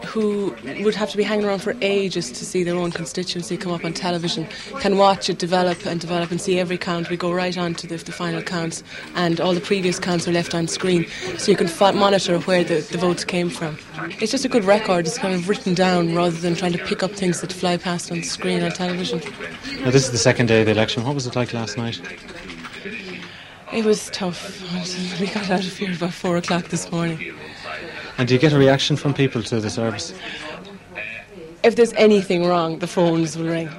who, 0.06 0.56
would 0.84 0.96
have 0.96 1.10
to 1.10 1.18
be 1.18 1.24
hanging 1.24 1.46
around 1.46 1.60
for 1.60 1.76
ages 1.82 2.32
to 2.32 2.46
see 2.46 2.64
their 2.64 2.76
own 2.76 2.92
constituency 2.92 3.58
come 3.58 3.72
up 3.72 3.84
on 3.84 3.94
television 3.94 4.48
can 4.80 4.98
watch 4.98 5.30
it 5.30 5.38
develop 5.38 5.86
and 5.86 6.00
develop 6.00 6.32
and 6.32 6.40
see 6.40 6.60
every 6.60 6.78
count. 6.78 7.10
We 7.10 7.18
go 7.18 7.32
right 7.32 7.58
on 7.58 7.74
to 7.76 7.88
the, 7.88 7.98
the 7.98 8.12
final 8.12 8.42
counts, 8.42 8.84
and 9.16 9.40
all 9.40 9.54
the 9.54 9.62
previous 9.62 10.00
counts 10.00 10.28
are 10.28 10.32
left 10.32 10.54
on 10.54 10.68
screen, 10.68 11.08
so 11.38 11.52
you 11.52 11.58
can 11.58 11.70
monitor 11.98 12.40
where 12.40 12.64
the, 12.64 12.82
the 12.92 12.98
votes 12.98 13.24
came 13.24 13.50
from. 13.50 13.78
It's 14.22 14.32
just 14.32 14.46
a 14.46 14.50
good 14.50 14.66
record. 14.66 15.08
It's 15.08 15.18
kind 15.18 15.34
of 15.34 15.50
written 15.50 15.74
down 15.74 16.16
rather 16.16 16.38
than 16.38 16.56
trying 16.56 16.74
to 16.74 16.84
pick 16.86 17.04
up 17.04 17.12
things 17.12 17.42
that 17.42 17.52
fly 17.52 17.78
past 17.78 18.12
on 18.12 18.18
the 18.18 18.24
screen 18.24 18.64
on 18.64 18.72
television. 18.72 19.22
Now, 19.82 19.92
this 19.92 20.06
is 20.06 20.12
the 20.12 20.18
second 20.18 20.48
day 20.48 20.62
of 20.62 20.66
the 20.66 20.72
election. 20.72 21.04
What 21.04 21.16
was 21.16 21.28
it 21.28 21.36
like 21.36 21.54
last 21.54 21.78
night? 21.78 22.02
It 23.74 23.84
was 23.84 24.10
tough. 24.12 24.62
We 25.20 25.28
got 25.28 25.50
out 25.50 25.66
of 25.66 25.78
here 25.78 25.94
about 25.94 26.14
four 26.14 26.38
o'clock 26.38 26.70
this 26.70 26.90
morning. 26.92 27.36
And 28.18 28.28
do 28.28 28.34
you 28.34 28.40
get 28.40 28.54
a 28.54 28.58
reaction 28.58 28.96
from 28.96 29.14
people 29.14 29.44
to 29.44 29.60
the 29.60 29.70
service? 29.70 30.14
If 31.64 31.76
there's 31.76 31.94
anything 31.94 32.46
wrong, 32.46 32.80
the 32.80 32.88
phones 32.88 33.38
will 33.38 33.48
ring. 33.48 33.70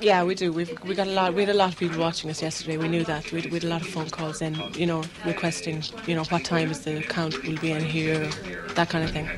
Yeah, 0.00 0.22
we 0.22 0.34
do. 0.36 0.52
We've 0.52 0.70
we 0.84 0.94
got 0.94 1.08
a 1.08 1.10
lot. 1.10 1.34
We 1.34 1.42
had 1.42 1.50
a 1.50 1.58
lot 1.58 1.72
of 1.72 1.78
people 1.78 1.98
watching 1.98 2.30
us 2.30 2.40
yesterday. 2.40 2.76
We 2.76 2.88
knew 2.88 3.02
that. 3.04 3.32
We 3.32 3.40
had, 3.40 3.50
we 3.50 3.56
had 3.56 3.64
a 3.64 3.68
lot 3.68 3.82
of 3.82 3.88
phone 3.88 4.08
calls 4.10 4.40
in, 4.40 4.54
you 4.74 4.86
know, 4.86 5.02
requesting, 5.24 5.82
you 6.06 6.14
know, 6.14 6.22
what 6.24 6.44
time 6.44 6.70
is 6.70 6.80
the 6.80 7.02
count 7.02 7.42
will 7.42 7.58
be 7.58 7.72
in 7.72 7.84
here, 7.84 8.28
that 8.74 8.90
kind 8.90 9.02
of 9.02 9.10
thing. 9.10 9.28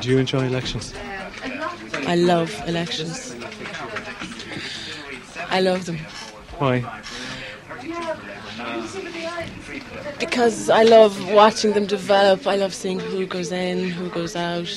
Do 0.00 0.08
you 0.08 0.18
enjoy 0.18 0.46
elections? 0.46 0.92
I 2.06 2.16
love 2.16 2.52
elections. 2.66 3.36
I 5.48 5.60
love 5.60 5.84
them 5.84 5.98
Why? 6.58 6.80
Because 10.18 10.70
I 10.70 10.82
love 10.84 11.32
watching 11.32 11.72
them 11.72 11.86
develop. 11.86 12.46
I 12.46 12.56
love 12.56 12.74
seeing 12.74 13.00
who 13.00 13.26
goes 13.26 13.52
in, 13.52 13.90
who 13.90 14.08
goes 14.10 14.36
out. 14.36 14.68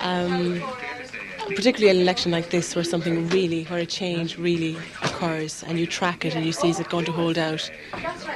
Um, 0.00 0.62
particularly 1.48 1.96
an 1.96 2.02
election 2.02 2.32
like 2.32 2.50
this, 2.50 2.74
where 2.74 2.84
something 2.84 3.28
really, 3.28 3.64
where 3.64 3.80
a 3.80 3.86
change 3.86 4.38
really 4.38 4.76
occurs, 5.02 5.62
and 5.64 5.78
you 5.78 5.86
track 5.86 6.24
it 6.24 6.34
and 6.34 6.44
you 6.44 6.52
see 6.52 6.70
is 6.70 6.80
it 6.80 6.88
going 6.88 7.04
to 7.04 7.12
hold 7.12 7.38
out. 7.38 7.70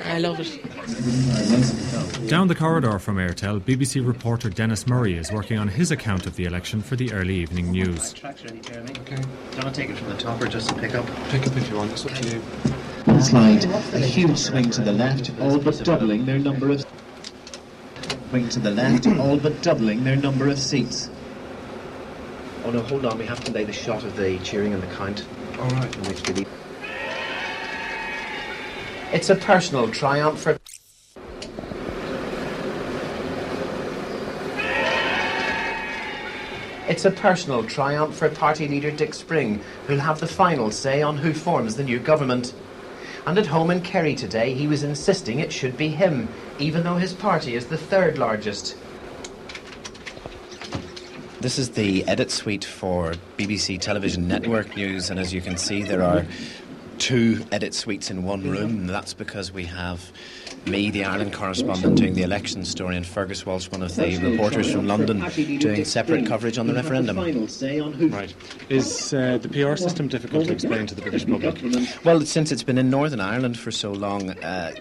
I 0.04 0.18
love 0.18 0.40
it. 0.40 2.28
Down 2.28 2.48
the 2.48 2.54
corridor 2.54 2.98
from 2.98 3.16
Aertel, 3.16 3.60
BBC 3.60 4.06
reporter 4.06 4.50
Dennis 4.50 4.86
Murray 4.86 5.16
is 5.16 5.32
working 5.32 5.58
on 5.58 5.68
his 5.68 5.90
account 5.90 6.26
of 6.26 6.36
the 6.36 6.44
election 6.44 6.82
for 6.82 6.96
the 6.96 7.12
early 7.12 7.36
evening 7.36 7.70
news. 7.70 8.14
Okay. 8.22 8.46
Do 8.46 8.62
you 8.62 9.62
want 9.62 9.74
to 9.74 9.80
take 9.80 9.90
it 9.90 9.96
from 9.96 10.08
the 10.10 10.16
top 10.18 10.40
or 10.40 10.46
just 10.46 10.76
pick 10.76 10.94
up? 10.94 11.06
Pick 11.28 11.46
up 11.46 11.56
if 11.56 11.70
you 11.70 11.76
want. 11.76 11.92
It's 11.92 12.04
up 12.04 12.12
to 12.12 12.28
you. 12.28 12.42
Slide. 13.08 13.64
A 13.94 13.98
huge 13.98 14.38
swing 14.38 14.70
to 14.70 14.80
the 14.80 14.92
left, 14.92 15.32
all 15.40 15.58
but 15.58 15.82
doubling 15.82 16.24
their 16.24 16.38
number 16.38 16.70
of. 16.70 16.86
Swing 18.28 18.48
to 18.50 18.60
the 18.60 18.70
left, 18.70 19.06
all 19.06 19.36
but 19.36 19.60
doubling 19.60 20.04
their 20.04 20.14
number 20.14 20.46
of 20.48 20.58
seats. 20.58 21.10
Oh 22.64 22.70
no, 22.70 22.80
hold 22.80 23.06
on. 23.06 23.18
We 23.18 23.26
have 23.26 23.42
to 23.44 23.52
lay 23.52 23.64
the 23.64 23.72
shot 23.72 24.04
of 24.04 24.16
the 24.16 24.38
cheering 24.40 24.72
and 24.72 24.82
the 24.82 24.86
count. 24.94 25.26
All 25.58 25.68
right. 25.70 26.46
It's 29.12 29.30
a 29.30 29.36
personal 29.36 29.90
triumph 29.90 30.40
for. 30.40 30.58
It's 36.88 37.04
a 37.04 37.10
personal 37.10 37.64
triumph 37.64 38.14
for 38.14 38.28
party 38.28 38.68
leader 38.68 38.90
Dick 38.90 39.12
Spring, 39.12 39.60
who'll 39.86 39.98
have 40.00 40.20
the 40.20 40.28
final 40.28 40.70
say 40.70 41.02
on 41.02 41.16
who 41.18 41.32
forms 41.32 41.76
the 41.76 41.84
new 41.84 41.98
government. 41.98 42.54
And 43.26 43.38
at 43.38 43.46
home 43.46 43.70
in 43.70 43.82
Kerry 43.82 44.14
today, 44.14 44.54
he 44.54 44.66
was 44.66 44.82
insisting 44.82 45.40
it 45.40 45.52
should 45.52 45.76
be 45.76 45.88
him, 45.88 46.28
even 46.58 46.82
though 46.82 46.96
his 46.96 47.12
party 47.12 47.54
is 47.54 47.66
the 47.66 47.76
third 47.76 48.18
largest. 48.18 48.76
This 51.40 51.58
is 51.58 51.70
the 51.70 52.06
edit 52.08 52.30
suite 52.30 52.64
for 52.64 53.14
BBC 53.36 53.80
Television 53.80 54.26
Network 54.26 54.76
News, 54.76 55.10
and 55.10 55.20
as 55.20 55.32
you 55.32 55.40
can 55.40 55.56
see, 55.56 55.82
there 55.82 56.02
are 56.02 56.26
two 56.98 57.44
edit 57.52 57.74
suites 57.74 58.10
in 58.10 58.24
one 58.24 58.42
room. 58.42 58.86
That's 58.86 59.14
because 59.14 59.52
we 59.52 59.64
have 59.66 60.10
me, 60.66 60.90
the 60.90 61.04
Ireland 61.04 61.32
correspondent, 61.32 61.96
doing 61.96 62.14
the 62.14 62.22
election 62.22 62.64
story, 62.64 62.96
and 62.96 63.06
Fergus 63.06 63.44
Walsh, 63.46 63.68
one 63.70 63.82
of 63.82 63.94
the 63.94 64.18
reporters 64.18 64.70
from 64.72 64.86
London, 64.86 65.24
doing 65.58 65.84
separate 65.84 66.26
coverage 66.26 66.58
on 66.58 66.66
the 66.66 66.74
referendum. 66.74 67.18
Right. 67.18 68.34
Is 68.68 69.14
uh, 69.14 69.38
the 69.38 69.48
PR 69.48 69.76
system 69.76 70.08
difficult 70.08 70.46
to 70.46 70.52
explain 70.52 70.86
to 70.86 70.94
the 70.94 71.02
British 71.02 71.26
public? 71.26 72.04
Well, 72.04 72.20
since 72.22 72.52
it's 72.52 72.62
been 72.62 72.78
in 72.78 72.90
Northern 72.90 73.20
Ireland 73.20 73.58
for 73.58 73.70
so 73.70 73.92
long, 73.92 74.30
uh, 74.30 74.72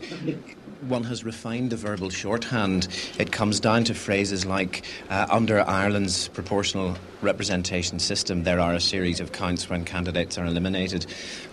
one 0.81 1.03
has 1.05 1.23
refined 1.23 1.71
the 1.71 1.75
verbal 1.75 2.09
shorthand. 2.09 2.87
It 3.17 3.31
comes 3.31 3.59
down 3.59 3.85
to 3.85 3.93
phrases 3.93 4.45
like 4.45 4.85
uh, 5.09 5.27
under 5.29 5.59
Ireland's 5.61 6.27
proportional 6.29 6.97
representation 7.21 7.99
system, 7.99 8.43
there 8.43 8.59
are 8.59 8.73
a 8.73 8.79
series 8.79 9.19
of 9.19 9.31
counts 9.31 9.69
when 9.69 9.85
candidates 9.85 10.37
are 10.37 10.45
eliminated, 10.45 11.05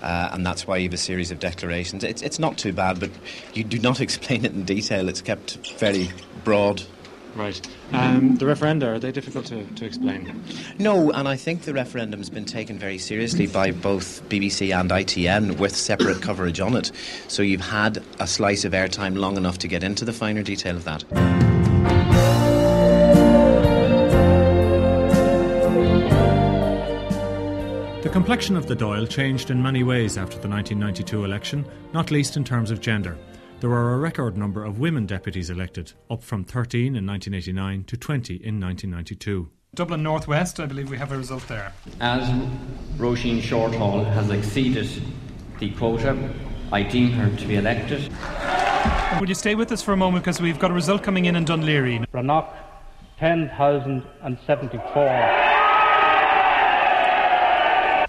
uh, 0.02 0.30
and 0.32 0.44
that's 0.44 0.66
why 0.66 0.76
you 0.76 0.84
have 0.84 0.94
a 0.94 0.98
series 0.98 1.30
of 1.30 1.38
declarations. 1.38 2.04
It's, 2.04 2.22
it's 2.22 2.38
not 2.38 2.58
too 2.58 2.72
bad, 2.72 3.00
but 3.00 3.10
you 3.54 3.64
do 3.64 3.78
not 3.78 4.00
explain 4.02 4.44
it 4.44 4.52
in 4.52 4.64
detail. 4.64 5.08
It's 5.08 5.22
kept 5.22 5.56
very 5.78 6.10
broad. 6.44 6.82
Right. 7.34 7.60
Um, 7.92 8.36
the 8.36 8.44
referenda, 8.44 8.84
are 8.84 8.98
they 8.98 9.10
difficult 9.10 9.46
to, 9.46 9.64
to 9.64 9.84
explain? 9.84 10.42
No, 10.78 11.10
and 11.10 11.26
I 11.26 11.36
think 11.36 11.62
the 11.62 11.74
referendum 11.74 12.20
has 12.20 12.30
been 12.30 12.44
taken 12.44 12.78
very 12.78 12.98
seriously 12.98 13.46
by 13.46 13.72
both 13.72 14.22
BBC 14.28 14.78
and 14.78 14.90
ITN 14.90 15.58
with 15.58 15.74
separate 15.74 16.22
coverage 16.22 16.60
on 16.60 16.76
it. 16.76 16.92
So 17.26 17.42
you've 17.42 17.60
had 17.60 18.02
a 18.20 18.26
slice 18.26 18.64
of 18.64 18.72
airtime 18.72 19.18
long 19.18 19.36
enough 19.36 19.58
to 19.58 19.68
get 19.68 19.82
into 19.82 20.04
the 20.04 20.12
finer 20.12 20.42
detail 20.42 20.76
of 20.76 20.84
that. 20.84 21.04
The 28.02 28.10
complexion 28.10 28.56
of 28.56 28.66
the 28.66 28.76
Dáil 28.76 29.08
changed 29.08 29.50
in 29.50 29.62
many 29.62 29.82
ways 29.82 30.18
after 30.18 30.38
the 30.38 30.48
1992 30.48 31.24
election, 31.24 31.64
not 31.92 32.10
least 32.10 32.36
in 32.36 32.44
terms 32.44 32.70
of 32.70 32.80
gender. 32.80 33.16
There 33.60 33.70
were 33.70 33.94
a 33.94 33.98
record 33.98 34.36
number 34.36 34.64
of 34.64 34.78
women 34.78 35.06
deputies 35.06 35.48
elected, 35.48 35.92
up 36.10 36.22
from 36.22 36.44
13 36.44 36.96
in 36.96 37.06
1989 37.06 37.84
to 37.84 37.96
20 37.96 38.34
in 38.34 38.60
1992. 38.60 39.48
Dublin 39.74 40.02
Northwest, 40.02 40.60
I 40.60 40.66
believe 40.66 40.90
we 40.90 40.98
have 40.98 41.12
a 41.12 41.16
result 41.16 41.48
there. 41.48 41.72
As 42.00 42.28
Roisin 42.96 43.40
Shortall 43.40 44.04
has 44.12 44.30
exceeded 44.30 44.88
the 45.58 45.70
quota, 45.70 46.16
I 46.72 46.82
deem 46.82 47.12
her 47.12 47.34
to 47.36 47.46
be 47.46 47.56
elected. 47.56 48.12
Would 49.18 49.28
you 49.28 49.34
stay 49.34 49.54
with 49.54 49.72
us 49.72 49.82
for 49.82 49.92
a 49.92 49.96
moment 49.96 50.24
because 50.24 50.40
we've 50.40 50.58
got 50.58 50.70
a 50.70 50.74
result 50.74 51.02
coming 51.02 51.24
in 51.24 51.36
in 51.36 51.44
Dunleary? 51.44 52.00
Bhreathnach, 52.12 52.48
10,074. 53.18 55.63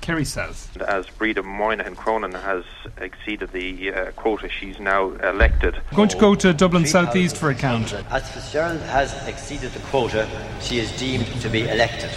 Kerry 0.06 0.24
says. 0.24 0.68
As 0.88 1.08
Breda 1.08 1.42
Moynihan 1.42 1.96
Cronin 1.96 2.32
has 2.32 2.64
exceeded 2.98 3.52
the 3.52 3.92
uh, 3.92 4.12
quota, 4.12 4.48
she's 4.48 4.80
now 4.80 5.10
elected. 5.14 5.74
We're 5.92 5.96
going 5.96 6.10
to 6.10 6.20
go 6.20 6.36
to 6.36 6.54
Dublin 6.54 6.86
South 6.86 7.16
East 7.16 7.38
for 7.38 7.50
a 7.50 7.56
count. 7.56 7.92
As 8.12 8.30
Fitzgerald 8.30 8.82
has 8.82 9.28
exceeded 9.28 9.72
the 9.72 9.80
quota, 9.80 10.30
she 10.62 10.78
is 10.78 10.96
deemed 11.00 11.26
to 11.42 11.50
be 11.50 11.68
elected. 11.68 12.12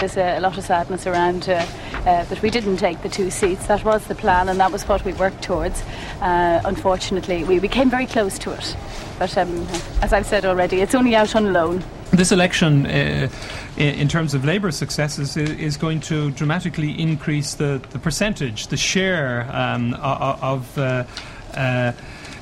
There's 0.00 0.18
a 0.18 0.38
lot 0.40 0.58
of 0.58 0.64
sadness 0.64 1.06
around 1.06 1.48
uh, 1.48 1.64
uh, 2.00 2.24
that 2.24 2.42
we 2.42 2.50
didn't 2.50 2.76
take 2.76 3.00
the 3.00 3.08
two 3.08 3.30
seats. 3.30 3.68
That 3.68 3.86
was 3.86 4.06
the 4.06 4.14
plan, 4.14 4.50
and 4.50 4.60
that 4.60 4.70
was 4.70 4.86
what 4.86 5.02
we 5.02 5.14
worked 5.14 5.42
towards. 5.42 5.82
Uh, 6.20 6.60
unfortunately, 6.66 7.44
we, 7.44 7.58
we 7.58 7.68
came 7.68 7.88
very 7.88 8.06
close 8.06 8.38
to 8.40 8.52
it. 8.52 8.76
But 9.18 9.38
um, 9.38 9.66
as 10.02 10.12
I've 10.12 10.26
said 10.26 10.44
already, 10.44 10.82
it's 10.82 10.94
only 10.94 11.16
out 11.16 11.34
on 11.34 11.54
loan. 11.54 11.82
This 12.20 12.32
election, 12.32 12.84
uh, 12.84 13.30
in 13.78 14.06
terms 14.06 14.34
of 14.34 14.44
Labour 14.44 14.72
successes, 14.72 15.38
is 15.38 15.78
going 15.78 16.00
to 16.00 16.30
dramatically 16.32 16.90
increase 17.00 17.54
the, 17.54 17.80
the 17.92 17.98
percentage, 17.98 18.66
the 18.66 18.76
share 18.76 19.48
um, 19.50 19.94
of. 19.94 20.76
Uh, 20.76 21.04
uh, 21.54 21.92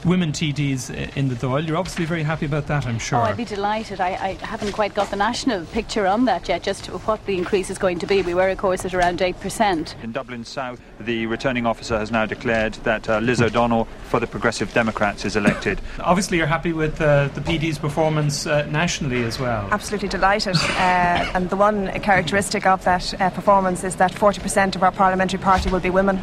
women 0.04 0.32
TDs 0.32 1.16
in 1.16 1.28
the 1.28 1.34
Dáil. 1.34 1.66
You're 1.66 1.76
obviously 1.76 2.04
very 2.04 2.22
happy 2.22 2.46
about 2.46 2.66
that, 2.66 2.86
I'm 2.86 2.98
sure. 2.98 3.18
Oh, 3.18 3.22
I'd 3.22 3.36
be 3.36 3.44
delighted. 3.44 4.00
I, 4.00 4.10
I, 4.10 4.32
haven't 4.44 4.72
quite 4.72 4.94
got 4.94 5.10
the 5.10 5.16
national 5.16 5.64
picture 5.66 6.06
on 6.06 6.24
that 6.26 6.48
yet, 6.48 6.62
just 6.62 6.86
what 6.86 7.24
the 7.26 7.36
increase 7.36 7.70
is 7.70 7.78
going 7.78 7.98
to 8.00 8.06
be. 8.06 8.22
We 8.22 8.34
were, 8.34 8.48
of 8.48 8.58
course, 8.58 8.84
at 8.84 8.94
around 8.94 9.20
8%. 9.20 10.02
In 10.02 10.12
Dublin 10.12 10.44
South, 10.44 10.80
the 11.00 11.26
returning 11.26 11.66
officer 11.66 11.98
has 11.98 12.10
now 12.10 12.26
declared 12.26 12.74
that 12.84 13.08
uh, 13.08 13.18
Liz 13.18 13.40
O'Donnell 13.40 13.86
for 14.04 14.20
the 14.20 14.26
Progressive 14.26 14.72
Democrats 14.72 15.24
is 15.24 15.36
elected. 15.36 15.80
Obviously, 16.00 16.38
you're 16.38 16.46
happy 16.46 16.72
with 16.72 17.00
uh, 17.00 17.28
the 17.28 17.40
PD's 17.40 17.78
performance 17.78 18.46
uh, 18.46 18.66
nationally 18.66 19.24
as 19.24 19.38
well. 19.38 19.68
Absolutely 19.70 20.08
delighted. 20.08 20.56
Uh, 20.56 21.30
and 21.34 21.50
the 21.50 21.56
one 21.56 21.88
characteristic 22.00 22.66
of 22.66 22.84
that 22.84 23.20
uh, 23.20 23.30
performance 23.30 23.84
is 23.84 23.96
that 23.96 24.12
40% 24.12 24.76
of 24.76 24.82
our 24.82 24.92
parliamentary 24.92 25.40
party 25.40 25.70
will 25.70 25.80
be 25.80 25.90
women. 25.90 26.20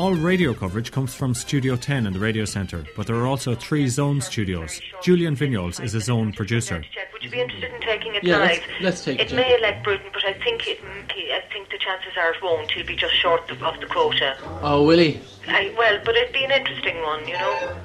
All 0.00 0.14
radio 0.14 0.54
coverage 0.54 0.92
comes 0.92 1.14
from 1.14 1.34
Studio 1.34 1.76
10 1.76 2.06
in 2.06 2.14
the 2.14 2.18
radio 2.18 2.46
centre, 2.46 2.86
but 2.96 3.06
there 3.06 3.16
are 3.16 3.26
also 3.26 3.54
three 3.54 3.86
zone 3.86 4.22
studios. 4.22 4.80
Julian 5.02 5.36
Vignoles 5.36 5.78
is 5.78 5.94
a 5.94 6.00
zone 6.00 6.32
producer. 6.32 6.82
Would 7.12 7.22
you 7.22 7.28
be 7.28 7.38
interested 7.38 7.70
in 7.70 7.82
taking 7.82 8.14
it 8.14 8.24
yeah, 8.24 8.38
live? 8.38 8.48
Let's, 8.48 8.80
let's 8.80 9.04
take 9.04 9.20
it. 9.20 9.30
It 9.30 9.36
may 9.36 9.54
elect 9.58 9.84
Bruton, 9.84 10.06
but 10.14 10.24
I 10.24 10.32
think 10.32 10.66
it, 10.66 10.80
I 10.82 11.42
think 11.52 11.68
the 11.68 11.76
chances 11.76 12.12
are 12.16 12.32
it 12.32 12.42
won't. 12.42 12.70
He'll 12.70 12.86
be 12.86 12.96
just 12.96 13.14
short 13.14 13.50
of, 13.50 13.62
of 13.62 13.78
the 13.78 13.84
quota. 13.84 14.38
Oh, 14.62 14.84
will 14.84 14.98
he? 14.98 15.20
I, 15.46 15.74
well, 15.76 16.00
but 16.02 16.16
it'd 16.16 16.32
be 16.32 16.44
an 16.44 16.52
interesting 16.52 17.02
one, 17.02 17.28
you 17.28 17.34
know. 17.34 17.76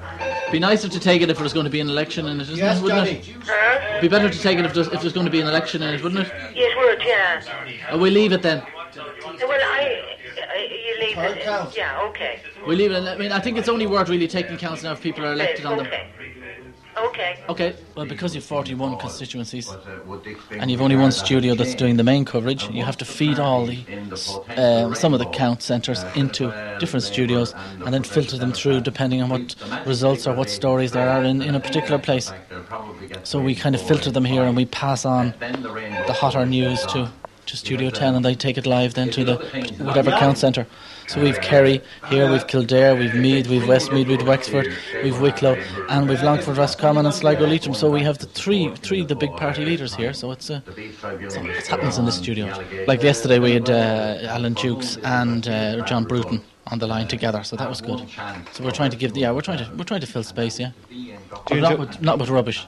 Be 0.50 0.58
nicer 0.58 0.88
to 0.88 0.98
take 0.98 1.20
it 1.20 1.28
if 1.28 1.36
there 1.36 1.44
was 1.44 1.52
going 1.52 1.66
to 1.66 1.70
be 1.70 1.80
an 1.80 1.90
election 1.90 2.24
in 2.28 2.40
it, 2.40 2.44
isn't 2.44 2.56
Yes, 2.56 2.78
it? 2.78 2.82
Wouldn't 2.82 3.08
Johnny. 3.08 3.18
it? 3.18 3.36
Huh? 3.44 3.88
It'd 3.90 4.00
be 4.00 4.08
better 4.08 4.30
to 4.30 4.38
take 4.38 4.58
it 4.58 4.64
if 4.64 4.72
there's, 4.72 4.88
if 4.88 5.02
there's 5.02 5.12
going 5.12 5.26
to 5.26 5.30
be 5.32 5.42
an 5.42 5.48
election 5.48 5.82
in 5.82 5.94
it, 5.94 6.02
wouldn't 6.02 6.26
it? 6.26 6.32
Yeah, 6.54 6.64
it 6.64 6.78
would, 6.78 7.06
yeah. 7.06 7.92
Uh, 7.92 7.98
we'll 7.98 8.10
leave 8.10 8.32
it 8.32 8.40
then. 8.40 8.62
Well, 8.96 9.60
I, 9.60 10.05
I 10.96 11.02
you 11.02 11.08
leave 11.08 11.18
it. 11.18 11.76
Yeah, 11.76 12.06
okay. 12.10 12.40
We'll 12.66 12.76
leave 12.76 12.92
it. 12.92 13.02
I 13.02 13.16
mean, 13.16 13.32
I 13.32 13.40
think 13.40 13.58
it's 13.58 13.68
only 13.68 13.86
worth 13.86 14.08
really 14.08 14.28
taking 14.28 14.56
counts 14.56 14.82
now 14.82 14.92
if 14.92 15.02
people 15.02 15.24
are 15.24 15.32
elected 15.32 15.66
on 15.66 15.78
them. 15.78 15.86
Okay. 15.86 16.12
Okay. 16.98 17.44
Okay, 17.48 17.74
well, 17.94 18.06
because 18.06 18.34
you've 18.34 18.44
41 18.44 18.96
constituencies 18.98 19.76
and 20.58 20.70
you've 20.70 20.80
only 20.80 20.96
one 20.96 21.12
studio 21.12 21.54
that's 21.54 21.74
doing 21.74 21.96
the 21.96 22.04
main 22.04 22.24
coverage, 22.24 22.70
you 22.70 22.82
have 22.84 22.96
to 22.98 23.04
feed 23.04 23.38
all 23.38 23.66
the 23.66 23.84
um, 24.56 24.94
some 24.94 25.12
of 25.12 25.18
the 25.18 25.26
count 25.26 25.62
centres 25.62 26.04
into 26.14 26.52
different 26.78 27.04
studios 27.04 27.54
and 27.84 27.92
then 27.92 28.02
filter 28.02 28.38
them 28.38 28.52
through 28.52 28.80
depending 28.80 29.20
on 29.22 29.28
what 29.28 29.54
results 29.84 30.26
or 30.26 30.34
what 30.34 30.48
stories 30.48 30.92
there 30.92 31.08
are 31.08 31.22
in, 31.22 31.42
in 31.42 31.54
a 31.54 31.60
particular 31.60 31.98
place. 31.98 32.32
So 33.24 33.40
we 33.40 33.54
kind 33.54 33.74
of 33.74 33.82
filter 33.82 34.10
them 34.10 34.24
here 34.24 34.44
and 34.44 34.56
we 34.56 34.64
pass 34.64 35.04
on 35.04 35.34
the 36.06 36.14
hotter 36.14 36.46
news 36.46 36.84
to, 36.86 37.10
to 37.46 37.56
Studio 37.56 37.90
10 37.90 38.14
and 38.14 38.24
they 38.24 38.34
take 38.34 38.58
it 38.58 38.66
live 38.66 38.94
then 38.94 39.10
to 39.10 39.24
the 39.24 39.36
whatever 39.78 40.10
count 40.10 40.38
centre. 40.38 40.66
So 41.08 41.22
we've 41.22 41.40
Kerry 41.40 41.80
here, 42.08 42.30
we've 42.30 42.46
Kildare, 42.46 42.96
we've 42.96 43.14
Meath, 43.14 43.46
we've 43.46 43.66
Westmeath, 43.68 44.08
we've 44.08 44.26
Wexford, 44.26 44.74
we've 45.04 45.20
Wicklow, 45.20 45.54
and 45.88 46.08
we've 46.08 46.22
Longford, 46.22 46.56
Roscommon, 46.56 47.06
and 47.06 47.14
Sligo 47.14 47.46
Leitrim. 47.46 47.74
So 47.74 47.88
we 47.90 48.02
have 48.02 48.18
the 48.18 48.26
three, 48.26 48.74
three 48.76 49.02
of 49.02 49.08
the 49.08 49.14
big 49.14 49.30
party 49.36 49.64
leaders 49.64 49.94
here. 49.94 50.12
So 50.12 50.32
it's 50.32 50.50
uh, 50.50 50.60
so 51.28 51.42
it 51.44 51.66
happens 51.68 51.98
in 51.98 52.06
the 52.06 52.12
studio. 52.12 52.46
Like 52.88 53.02
yesterday, 53.02 53.38
we 53.38 53.52
had 53.52 53.70
uh, 53.70 54.18
Alan 54.22 54.54
Dukes 54.54 54.96
and 55.04 55.46
uh, 55.46 55.84
John 55.86 56.04
Bruton 56.04 56.42
on 56.68 56.80
the 56.80 56.86
line 56.86 57.06
together, 57.06 57.44
so 57.44 57.54
that 57.56 57.68
was 57.68 57.80
good. 57.80 58.00
So 58.52 58.64
we're 58.64 58.72
trying 58.72 58.90
to 58.90 58.96
give, 58.96 59.16
yeah, 59.16 59.30
we're 59.30 59.42
trying 59.42 59.58
to 59.58 59.70
we're 59.76 59.84
trying 59.84 60.00
to 60.00 60.06
fill 60.06 60.24
space, 60.24 60.58
yeah. 60.58 60.72
But 61.48 61.60
not 61.60 61.78
with, 61.78 62.02
not 62.02 62.18
with 62.18 62.30
rubbish, 62.30 62.66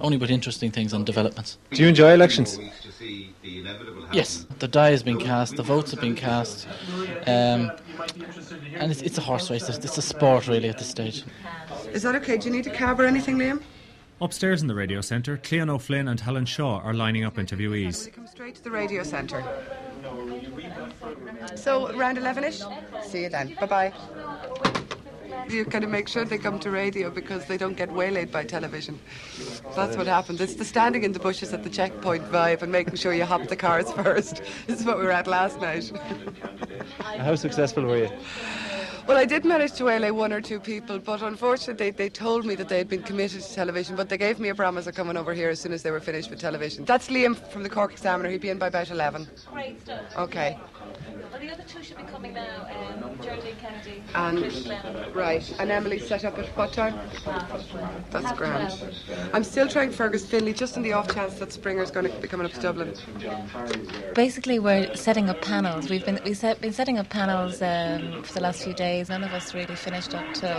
only 0.00 0.16
with 0.16 0.30
interesting 0.30 0.70
things 0.70 0.94
and 0.94 1.04
developments. 1.04 1.58
Do 1.70 1.82
you 1.82 1.88
enjoy 1.88 2.14
elections? 2.14 2.58
Yes, 4.12 4.46
the 4.58 4.68
die 4.68 4.90
has 4.90 5.02
been 5.02 5.18
cast, 5.18 5.56
the 5.56 5.62
votes 5.62 5.90
have 5.90 6.00
been 6.00 6.14
cast, 6.14 6.66
um, 7.26 7.72
and 8.74 8.90
it's, 8.90 9.02
it's 9.02 9.18
a 9.18 9.20
horse 9.20 9.50
race. 9.50 9.68
It's, 9.68 9.84
it's 9.84 9.98
a 9.98 10.02
sport, 10.02 10.46
really, 10.46 10.68
at 10.68 10.78
this 10.78 10.88
stage. 10.88 11.24
Is 11.92 12.02
that 12.02 12.14
okay? 12.16 12.38
Do 12.38 12.48
you 12.48 12.54
need 12.54 12.66
a 12.66 12.70
cab 12.70 13.00
or 13.00 13.04
anything, 13.04 13.36
Liam? 13.36 13.62
Upstairs 14.20 14.62
in 14.62 14.68
the 14.68 14.74
radio 14.74 15.00
centre, 15.02 15.36
Cleon 15.36 15.68
O'Flynn 15.68 16.08
and 16.08 16.18
Helen 16.18 16.46
Shaw 16.46 16.80
are 16.80 16.94
lining 16.94 17.24
up 17.24 17.34
interviewees. 17.34 18.10
Come 18.12 18.26
straight 18.26 18.54
to 18.54 18.64
the 18.64 18.70
radio 18.70 19.02
centre. 19.02 19.44
So, 21.54 21.88
around 21.88 22.16
11 22.16 22.44
ish? 22.44 22.62
See 23.02 23.22
you 23.22 23.28
then. 23.28 23.54
Bye 23.60 23.66
bye. 23.66 24.72
You 25.48 25.64
kind 25.64 25.84
of 25.84 25.90
make 25.90 26.08
sure 26.08 26.24
they 26.24 26.38
come 26.38 26.58
to 26.60 26.70
radio 26.70 27.10
because 27.10 27.46
they 27.46 27.56
don't 27.56 27.76
get 27.76 27.90
waylaid 27.92 28.32
by 28.32 28.44
television. 28.44 28.98
That's 29.74 29.96
what 29.96 30.06
happened. 30.06 30.40
It's 30.40 30.54
the 30.54 30.64
standing 30.64 31.04
in 31.04 31.12
the 31.12 31.20
bushes 31.20 31.52
at 31.52 31.62
the 31.62 31.70
checkpoint 31.70 32.24
vibe 32.30 32.62
and 32.62 32.72
making 32.72 32.96
sure 32.96 33.12
you 33.14 33.24
hop 33.24 33.46
the 33.48 33.56
cars 33.56 33.90
first. 34.02 34.42
This 34.66 34.80
is 34.80 34.86
what 34.86 34.98
we 34.98 35.04
were 35.04 35.12
at 35.12 35.26
last 35.26 35.60
night. 35.60 35.92
How 36.98 37.34
successful 37.36 37.84
were 37.84 37.98
you? 37.98 38.10
Well, 39.06 39.16
I 39.16 39.24
did 39.24 39.44
manage 39.44 39.72
to 39.74 39.84
waylay 39.84 40.10
one 40.10 40.32
or 40.32 40.40
two 40.40 40.58
people, 40.58 40.98
but 40.98 41.22
unfortunately, 41.22 41.74
they 41.74 41.90
they 41.90 42.08
told 42.08 42.44
me 42.44 42.56
that 42.56 42.68
they 42.68 42.78
had 42.78 42.88
been 42.88 43.04
committed 43.04 43.40
to 43.40 43.54
television, 43.54 43.94
but 43.94 44.08
they 44.08 44.18
gave 44.18 44.40
me 44.40 44.48
a 44.48 44.54
promise 44.54 44.88
of 44.88 44.96
coming 44.96 45.16
over 45.16 45.32
here 45.32 45.48
as 45.48 45.60
soon 45.60 45.72
as 45.72 45.84
they 45.84 45.92
were 45.92 46.00
finished 46.00 46.28
with 46.28 46.40
television. 46.40 46.84
That's 46.84 47.08
Liam 47.08 47.36
from 47.52 47.62
the 47.62 47.68
Cork 47.68 47.92
Examiner. 47.92 48.30
He'd 48.30 48.40
be 48.40 48.48
in 48.48 48.58
by 48.58 48.66
about 48.66 48.90
11. 48.90 49.28
Great 49.52 49.80
stuff. 49.80 50.00
Okay. 50.18 50.58
Well, 51.30 51.40
the 51.40 51.52
other 51.52 51.64
two 51.64 51.82
should 51.82 51.98
be 51.98 52.04
coming 52.04 52.32
now. 52.32 52.66
Um, 53.02 53.18
Geraldine 53.22 53.56
Kennedy 53.60 54.02
And 54.14 54.38
Chris 54.38 54.68
right, 55.14 55.56
and 55.58 55.70
Emily 55.70 55.98
set 55.98 56.24
up 56.24 56.38
at 56.38 56.46
what 56.56 56.72
time? 56.72 56.98
That's 58.10 58.26
Half 58.26 58.36
grand. 58.36 58.78
twelve. 58.78 59.30
I'm 59.34 59.44
still 59.44 59.68
trying 59.68 59.90
Fergus 59.90 60.24
Finlay, 60.24 60.52
just 60.52 60.76
in 60.76 60.82
the 60.82 60.92
off 60.92 61.12
chance 61.12 61.34
that 61.38 61.52
Springer's 61.52 61.90
going 61.90 62.10
to 62.10 62.20
be 62.20 62.28
coming 62.28 62.46
up 62.46 62.52
to 62.52 62.60
Dublin. 62.60 62.94
Basically, 64.14 64.58
we're 64.58 64.94
setting 64.94 65.28
up 65.28 65.42
panels. 65.42 65.90
We've 65.90 66.04
been 66.04 66.20
we've 66.24 66.36
set, 66.36 66.60
been 66.60 66.72
setting 66.72 66.98
up 66.98 67.10
panels 67.10 67.60
um, 67.60 68.22
for 68.22 68.32
the 68.34 68.40
last 68.40 68.62
few 68.62 68.72
days. 68.74 69.08
None 69.08 69.24
of 69.24 69.32
us 69.32 69.54
really 69.54 69.76
finished 69.76 70.14
up 70.14 70.24
till 70.34 70.56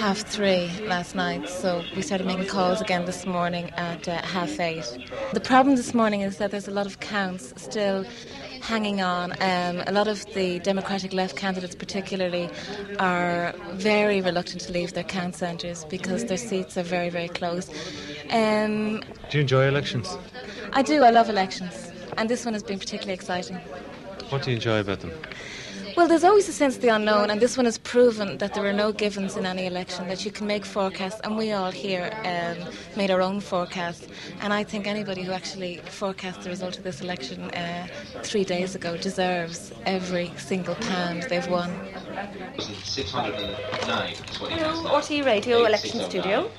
half 0.00 0.18
three 0.18 0.68
last 0.86 1.14
night. 1.14 1.48
So 1.48 1.82
we 1.94 2.02
started 2.02 2.26
making 2.26 2.46
calls 2.46 2.80
again 2.80 3.04
this 3.04 3.24
morning 3.26 3.70
at 3.76 4.08
uh, 4.08 4.22
half 4.22 4.58
eight. 4.58 4.84
The 5.32 5.40
problem 5.40 5.76
this 5.76 5.94
morning 5.94 6.22
is 6.22 6.38
that 6.38 6.50
there's 6.50 6.68
a 6.68 6.72
lot 6.72 6.86
of 6.86 7.00
counts 7.00 7.52
still 7.62 8.04
hanging 8.66 9.00
on. 9.00 9.32
Um, 9.40 9.82
a 9.86 9.92
lot 9.92 10.08
of 10.08 10.26
the 10.34 10.58
Democratic 10.58 11.12
left 11.12 11.36
candidates, 11.36 11.76
particularly, 11.76 12.50
are 12.98 13.54
very 13.72 14.20
reluctant 14.20 14.62
to 14.62 14.72
leave 14.72 14.92
their 14.92 15.04
count 15.04 15.36
centres 15.36 15.84
because 15.84 16.24
their 16.24 16.36
seats 16.36 16.76
are 16.76 16.82
very, 16.82 17.08
very 17.08 17.28
close. 17.28 17.70
Um, 18.30 19.02
Do 19.30 19.38
you 19.38 19.42
enjoy 19.42 19.68
elections? 19.68 20.18
I 20.72 20.82
do. 20.82 21.04
I 21.04 21.10
love 21.10 21.28
elections, 21.30 21.92
and 22.16 22.28
this 22.28 22.44
one 22.44 22.54
has 22.54 22.64
been 22.64 22.80
particularly 22.80 23.14
exciting. 23.14 23.56
What 24.30 24.42
do 24.42 24.50
you 24.50 24.56
enjoy 24.56 24.80
about 24.80 25.00
them? 25.00 25.12
Well, 25.96 26.08
there's 26.08 26.24
always 26.24 26.46
a 26.46 26.52
sense 26.52 26.76
of 26.76 26.82
the 26.82 26.88
unknown, 26.88 27.30
and 27.30 27.40
this 27.40 27.56
one 27.56 27.64
has 27.64 27.78
proven 27.78 28.36
that 28.36 28.52
there 28.52 28.66
are 28.66 28.72
no 28.74 28.92
givens 28.92 29.34
in 29.38 29.46
any 29.46 29.64
election, 29.64 30.06
that 30.08 30.26
you 30.26 30.30
can 30.30 30.46
make 30.46 30.66
forecasts, 30.66 31.18
and 31.24 31.38
we 31.38 31.52
all 31.52 31.70
here 31.70 32.12
um, 32.22 32.70
made 32.98 33.10
our 33.10 33.22
own 33.22 33.40
forecast. 33.40 34.08
And 34.42 34.52
I 34.52 34.62
think 34.62 34.86
anybody 34.86 35.22
who 35.22 35.32
actually 35.32 35.78
forecast 35.86 36.42
the 36.42 36.50
result 36.50 36.76
of 36.76 36.84
this 36.84 37.00
election 37.00 37.44
uh, 37.44 37.86
three 38.22 38.44
days 38.44 38.74
ago 38.74 38.98
deserves 38.98 39.72
every 39.86 40.30
single 40.36 40.74
pound 40.74 41.22
they've 41.30 41.48
won. 41.48 41.72
609 42.58 44.14
Hello, 44.50 44.98
RT 44.98 45.24
Radio 45.24 45.64
Election 45.64 46.00
Studio. 46.00 46.50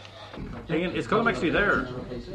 Ian, 0.70 0.92
is 0.96 1.08
Colm 1.08 1.30
actually 1.30 1.50
there? 1.52 1.88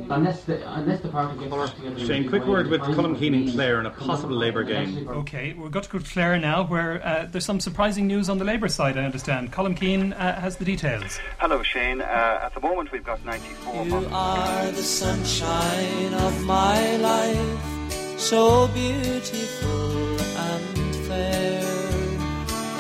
Unless 0.09 0.45
the, 0.45 0.75
unless 0.75 1.01
the 1.01 1.09
party 1.09 1.39
gets 1.39 2.03
Shane, 2.03 2.29
quick 2.29 2.47
word 2.47 2.69
with 2.69 2.81
Colm 2.81 3.19
Keane 3.19 3.35
and 3.35 3.53
Clare 3.53 3.81
in 3.81 3.87
a 3.87 3.91
possible 3.91 4.37
Labour 4.37 4.65
game. 4.65 5.07
Okay, 5.09 5.53
we've 5.53 5.71
got 5.71 5.85
to 5.85 5.91
go 5.91 5.99
to 5.99 6.11
Clare 6.11 6.39
now, 6.39 6.65
where 6.65 7.05
uh, 7.07 7.27
there's 7.31 7.45
some 7.45 7.61
surprising 7.61 8.07
news 8.07 8.29
on 8.29 8.39
the 8.39 8.45
Labour 8.45 8.69
side, 8.69 8.97
I 8.97 9.05
understand. 9.05 9.53
Colm 9.53 9.77
Keane 9.77 10.13
uh, 10.15 10.41
has 10.41 10.57
the 10.57 10.65
details. 10.65 11.19
Hello, 11.39 11.63
Shane. 11.63 12.01
Uh, 12.01 12.41
at 12.43 12.55
the 12.55 12.61
moment, 12.61 12.91
we've 12.91 13.05
got 13.05 13.25
94. 13.25 13.87
You 13.87 14.09
are 14.13 14.71
the 14.71 14.83
sunshine 14.83 16.15
of 16.15 16.45
my 16.45 16.97
life, 16.97 18.19
so 18.19 18.69
beautiful 18.69 20.21
and 20.39 20.97
fair, 21.07 21.63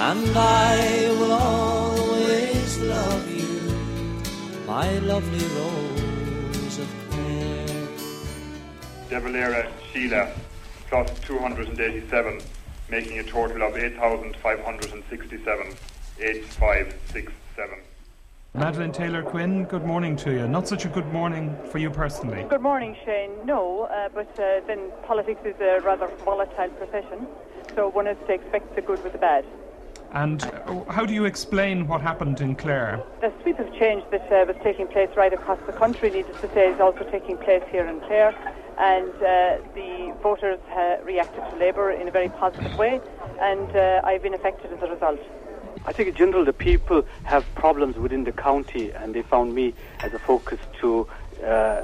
and 0.01 0.37
I 0.37 1.17
will 1.19 1.33
always 1.33 1.43
love 1.43 1.87
you 1.87 1.92
my 4.73 4.89
lovely 5.01 5.45
rose 5.59 6.79
of 6.79 6.89
Clare. 7.11 7.89
De 9.11 9.21
Valera 9.21 9.71
Síle 9.93 10.33
plus 10.89 11.11
287, 11.21 12.41
making 12.89 13.19
a 13.19 13.23
total 13.23 13.65
of 13.65 13.77
8,567, 13.77 15.77
8567. 16.19 17.79
Madeleine 18.55 18.93
Taylor 18.93 19.23
Quinn, 19.23 19.65
good 19.65 19.85
morning 19.85 20.17
to 20.17 20.33
you. 20.33 20.49
Not 20.49 20.67
such 20.67 20.87
a 20.87 20.89
good 20.89 21.13
morning 21.13 21.55
for 21.71 21.77
you 21.77 21.91
personally. 21.91 22.43
Good 22.49 22.63
morning, 22.63 22.97
Shane. 23.05 23.33
No, 23.45 23.83
uh, 23.83 24.09
but 24.09 24.31
uh, 24.41 24.61
then 24.67 24.91
politics 25.03 25.43
is 25.45 25.61
a 25.61 25.81
rather 25.85 26.07
volatile 26.25 26.71
profession, 26.79 27.27
so 27.75 27.91
one 27.91 28.07
has 28.07 28.17
to 28.27 28.33
expect 28.33 28.75
the 28.75 28.81
good 28.81 29.05
with 29.05 29.13
the 29.13 29.19
bad. 29.19 29.45
And 30.13 30.43
how 30.91 31.07
do 31.07 31.15
you 31.15 31.25
explain 31.25 31.89
what 31.89 32.03
happened 32.03 32.41
in 32.43 32.55
Clare? 32.55 33.03
The 33.23 33.33
sweep 33.43 33.59
of 33.59 33.73
change 33.75 34.05
that 34.11 34.31
uh, 34.31 34.45
was 34.47 34.57
taking 34.63 34.87
place 34.87 35.09
right 35.17 35.33
across 35.33 35.59
the 35.67 35.73
country, 35.73 36.11
needless 36.11 36.39
to 36.43 36.53
say, 36.53 36.71
is 36.71 36.81
also 36.81 37.05
taking 37.11 37.39
place 37.39 37.63
here 37.71 37.87
in 37.87 37.99
Clare. 38.01 38.35
And 38.79 39.09
uh, 39.17 39.59
the 39.75 40.15
voters 40.23 40.61
uh, 40.77 40.99
reacted 41.03 41.43
to 41.51 41.57
Labour 41.57 41.91
in 41.91 42.09
a 42.09 42.11
very 42.11 42.29
positive 42.29 42.77
way, 42.77 43.01
and 43.41 43.75
uh, 43.75 44.03
I've 44.05 44.23
been 44.23 44.35
affected 44.35 44.73
as 44.73 44.83
a 44.83 44.93
result. 44.93 45.21
I 45.87 45.93
think 45.93 46.11
in 46.11 46.15
general 46.15 46.45
the 46.45 46.53
people 46.53 47.05
have 47.25 47.45
problems 47.55 47.97
within 47.97 48.25
the 48.25 48.33
county, 48.33 48.91
and 48.91 49.15
they 49.15 49.23
found 49.23 49.55
me 49.55 49.73
as 50.01 50.13
a 50.13 50.19
focus 50.19 50.59
to 50.81 51.07
uh, 51.45 51.83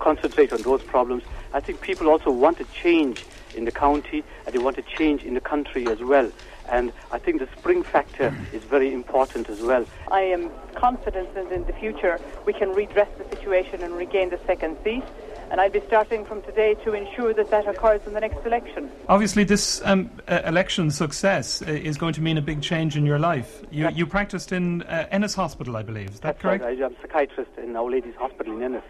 concentrate 0.00 0.52
on 0.52 0.62
those 0.62 0.82
problems. 0.82 1.22
I 1.52 1.60
think 1.60 1.80
people 1.80 2.08
also 2.08 2.30
want 2.30 2.60
a 2.60 2.64
change 2.64 3.24
in 3.54 3.64
the 3.64 3.72
county, 3.72 4.24
and 4.46 4.54
they 4.54 4.58
want 4.58 4.78
a 4.78 4.82
change 4.82 5.22
in 5.22 5.34
the 5.34 5.40
country 5.40 5.86
as 5.88 6.00
well. 6.00 6.30
And 6.70 6.92
I 7.10 7.18
think 7.18 7.40
the 7.40 7.48
spring 7.58 7.82
factor 7.82 8.34
is 8.52 8.62
very 8.64 8.92
important 8.92 9.48
as 9.48 9.60
well. 9.60 9.86
I 10.10 10.20
am 10.20 10.50
confident 10.74 11.34
that 11.34 11.50
in 11.50 11.64
the 11.64 11.72
future 11.72 12.20
we 12.46 12.52
can 12.52 12.72
redress 12.72 13.08
the 13.18 13.28
situation 13.34 13.82
and 13.82 13.94
regain 13.94 14.30
the 14.30 14.40
second 14.46 14.76
seat. 14.84 15.04
And 15.50 15.62
I'll 15.62 15.70
be 15.70 15.80
starting 15.86 16.26
from 16.26 16.42
today 16.42 16.74
to 16.84 16.92
ensure 16.92 17.32
that 17.32 17.50
that 17.50 17.66
occurs 17.66 18.02
in 18.06 18.12
the 18.12 18.20
next 18.20 18.44
election. 18.44 18.90
Obviously, 19.08 19.44
this 19.44 19.80
um, 19.82 20.10
uh, 20.28 20.42
election 20.44 20.90
success 20.90 21.62
uh, 21.62 21.70
is 21.70 21.96
going 21.96 22.12
to 22.14 22.20
mean 22.20 22.36
a 22.36 22.42
big 22.42 22.60
change 22.60 22.98
in 22.98 23.06
your 23.06 23.18
life. 23.18 23.62
You, 23.70 23.88
you 23.88 24.06
practiced 24.06 24.52
in 24.52 24.82
uh, 24.82 25.06
Ennis 25.10 25.34
Hospital, 25.34 25.74
I 25.78 25.82
believe. 25.82 26.10
Is 26.10 26.20
that 26.20 26.22
That's 26.22 26.42
correct? 26.42 26.64
Right. 26.64 26.82
I'm 26.82 26.92
a 26.92 27.00
psychiatrist 27.00 27.52
in 27.56 27.76
Our 27.76 27.90
Lady's 27.90 28.14
Hospital 28.16 28.54
in 28.54 28.62
Ennis. 28.62 28.84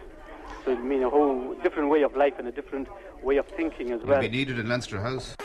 So 0.65 0.71
it 0.71 0.83
means 0.83 1.05
a 1.05 1.09
whole 1.09 1.55
different 1.63 1.89
way 1.89 2.03
of 2.03 2.17
life 2.17 2.33
and 2.37 2.47
a 2.47 2.51
different 2.51 2.89
way 3.23 3.37
of 3.37 3.47
thinking 3.47 3.91
as 3.91 4.01
well. 4.01 4.17
Will 4.19 4.27
be 4.27 4.29
needed 4.29 4.59
in 4.59 4.67
Leinster 4.67 5.01
House. 5.01 5.37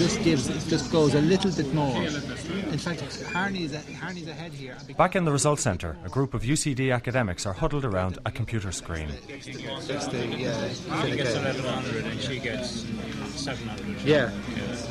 Just 0.00 0.22
gives, 0.22 0.70
just 0.70 0.90
goes 0.90 1.14
a 1.14 1.20
little 1.20 1.52
bit 1.52 1.74
more. 1.74 2.02
In 2.02 2.78
fact, 2.78 3.00
Harney's, 3.34 3.74
Harney's 3.96 4.28
ahead 4.28 4.50
here. 4.54 4.74
Back 4.96 5.14
in 5.14 5.26
the 5.26 5.30
results 5.30 5.62
centre, 5.62 5.98
a 6.06 6.08
group 6.08 6.32
of 6.32 6.42
UCD 6.42 6.94
academics 6.94 7.44
are 7.44 7.52
huddled 7.52 7.84
around 7.84 8.18
a 8.24 8.30
computer 8.30 8.72
screen. 8.72 9.08
That's 9.86 10.06
the, 10.06 10.26
yeah, 10.26 10.68
He 11.04 11.16
gets 11.16 11.34
1100 11.34 12.04
and 12.06 12.18
she 12.18 12.38
gets 12.38 12.86
700. 13.34 14.00
Yeah, 14.02 14.30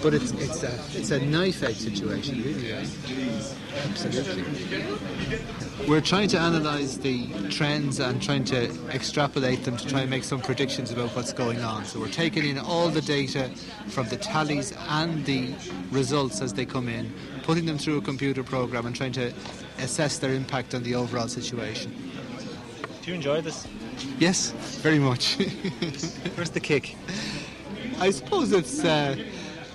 but 0.02 0.14
it's 0.14 0.32
it's 0.32 0.64
a 0.64 0.74
it's 0.98 1.12
a 1.12 1.20
knife 1.20 1.64
edge 1.64 1.78
situation, 1.78 2.42
really. 2.44 2.74
Absolutely. 3.90 4.44
We're 5.88 6.02
trying 6.02 6.28
to 6.30 6.38
analyse 6.38 6.98
the 6.98 7.28
trends 7.50 8.00
and 8.00 8.22
trying 8.22 8.44
to 8.46 8.70
extrapolate 8.90 9.64
them 9.64 9.78
to 9.78 9.88
try 9.88 10.02
and 10.02 10.10
make 10.10 10.24
some 10.24 10.42
predictions 10.42 10.92
about 10.92 11.16
what's 11.16 11.34
going 11.34 11.62
on. 11.62 11.86
So 11.86 12.00
we're 12.00 12.10
taking 12.10 12.46
in 12.46 12.58
all 12.58 12.90
the 12.90 13.02
data 13.02 13.50
from 13.88 14.08
the 14.10 14.18
tallies 14.18 14.74
and 14.90 15.26
the 15.26 15.54
results 15.92 16.42
as 16.42 16.54
they 16.54 16.66
come 16.66 16.88
in, 16.88 17.12
putting 17.44 17.66
them 17.66 17.78
through 17.78 17.98
a 17.98 18.02
computer 18.02 18.44
program 18.44 18.86
and 18.86 18.96
trying 18.96 19.14
to 19.14 19.34
assess 19.80 20.20
their 20.20 20.34
impact 20.34 20.76
on 20.76 20.84
the 20.84 20.96
overall 20.96 21.28
situation. 21.28 21.94
Do 23.02 23.12
you 23.12 23.16
enjoy 23.16 23.42
this? 23.42 23.68
Yes, 24.20 24.52
very 24.82 25.00
much. 25.00 25.36
Where's 26.36 26.52
the 26.52 26.60
kick? 26.60 26.96
I 28.00 28.12
suppose 28.12 28.52
it's 28.52 28.84
uh, 28.84 29.16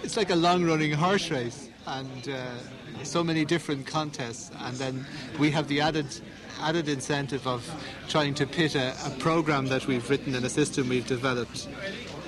it's 0.04 0.18
like 0.18 0.30
a 0.30 0.36
long-running 0.36 0.92
horse 0.92 1.30
race, 1.30 1.70
and 1.86 2.28
uh, 2.28 3.04
so 3.04 3.24
many 3.24 3.44
different 3.44 3.86
contests, 3.86 4.50
and 4.60 4.76
then 4.76 5.06
we 5.38 5.50
have 5.50 5.66
the 5.68 5.80
added 5.80 6.06
added 6.60 6.88
incentive 6.88 7.46
of 7.46 7.68
trying 8.08 8.34
to 8.34 8.46
pit 8.46 8.74
a, 8.74 8.94
a 9.06 9.10
program 9.18 9.66
that 9.66 9.86
we've 9.86 10.08
written 10.08 10.34
and 10.34 10.44
a 10.44 10.50
system 10.50 10.88
we've 10.88 11.06
developed. 11.06 11.68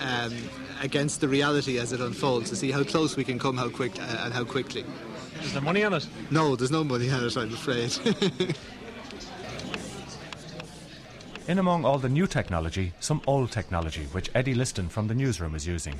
Um, 0.01 0.35
against 0.83 1.23
the 1.23 1.29
reality 1.29 1.79
as 1.79 1.93
it 1.93 2.01
unfolds 2.01 2.51
to 2.51 2.57
see 2.57 2.71
how 2.71 2.85
close 2.85 3.17
we 3.17 3.25
can 3.25 3.39
come 3.39 3.57
how 3.57 3.71
quick 3.71 3.99
uh, 3.99 4.25
and 4.25 4.35
how 4.35 4.45
quickly 4.45 4.85
is 5.43 5.55
there 5.55 5.63
money 5.63 5.83
on 5.83 5.95
it 5.95 6.07
no 6.31 6.55
there's 6.55 6.71
no 6.71 6.85
money 6.85 7.09
on 7.09 7.25
it 7.25 7.35
i'm 7.35 7.51
afraid 7.55 7.91
In 11.49 11.61
among 11.61 11.85
all 11.85 11.99
the 11.99 12.09
new 12.09 12.27
technology, 12.27 12.93
some 12.99 13.23
old 13.25 13.53
technology, 13.53 14.03
which 14.11 14.31
Eddie 14.35 14.55
Liston 14.55 14.89
from 14.89 15.07
the 15.07 15.15
newsroom 15.15 15.55
is 15.55 15.65
using. 15.65 15.95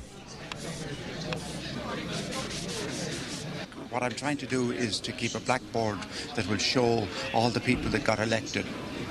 What 3.89 4.03
I'm 4.03 4.11
trying 4.11 4.37
to 4.37 4.45
do 4.45 4.71
is 4.71 4.99
to 5.01 5.11
keep 5.13 5.33
a 5.33 5.39
blackboard 5.39 5.97
that 6.35 6.47
will 6.47 6.57
show 6.57 7.07
all 7.33 7.49
the 7.49 7.61
people 7.61 7.89
that 7.91 8.03
got 8.03 8.19
elected. 8.19 8.65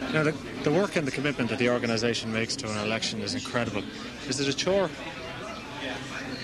You 0.08 0.12
know, 0.12 0.24
the, 0.24 0.34
the 0.64 0.70
work 0.70 0.96
and 0.96 1.06
the 1.06 1.10
commitment 1.10 1.48
that 1.50 1.58
the 1.58 1.70
organisation 1.70 2.32
makes 2.32 2.56
to 2.56 2.70
an 2.70 2.76
election 2.86 3.22
is 3.22 3.34
incredible. 3.34 3.82
Is 4.28 4.38
it 4.38 4.48
a 4.48 4.54
chore? 4.54 4.90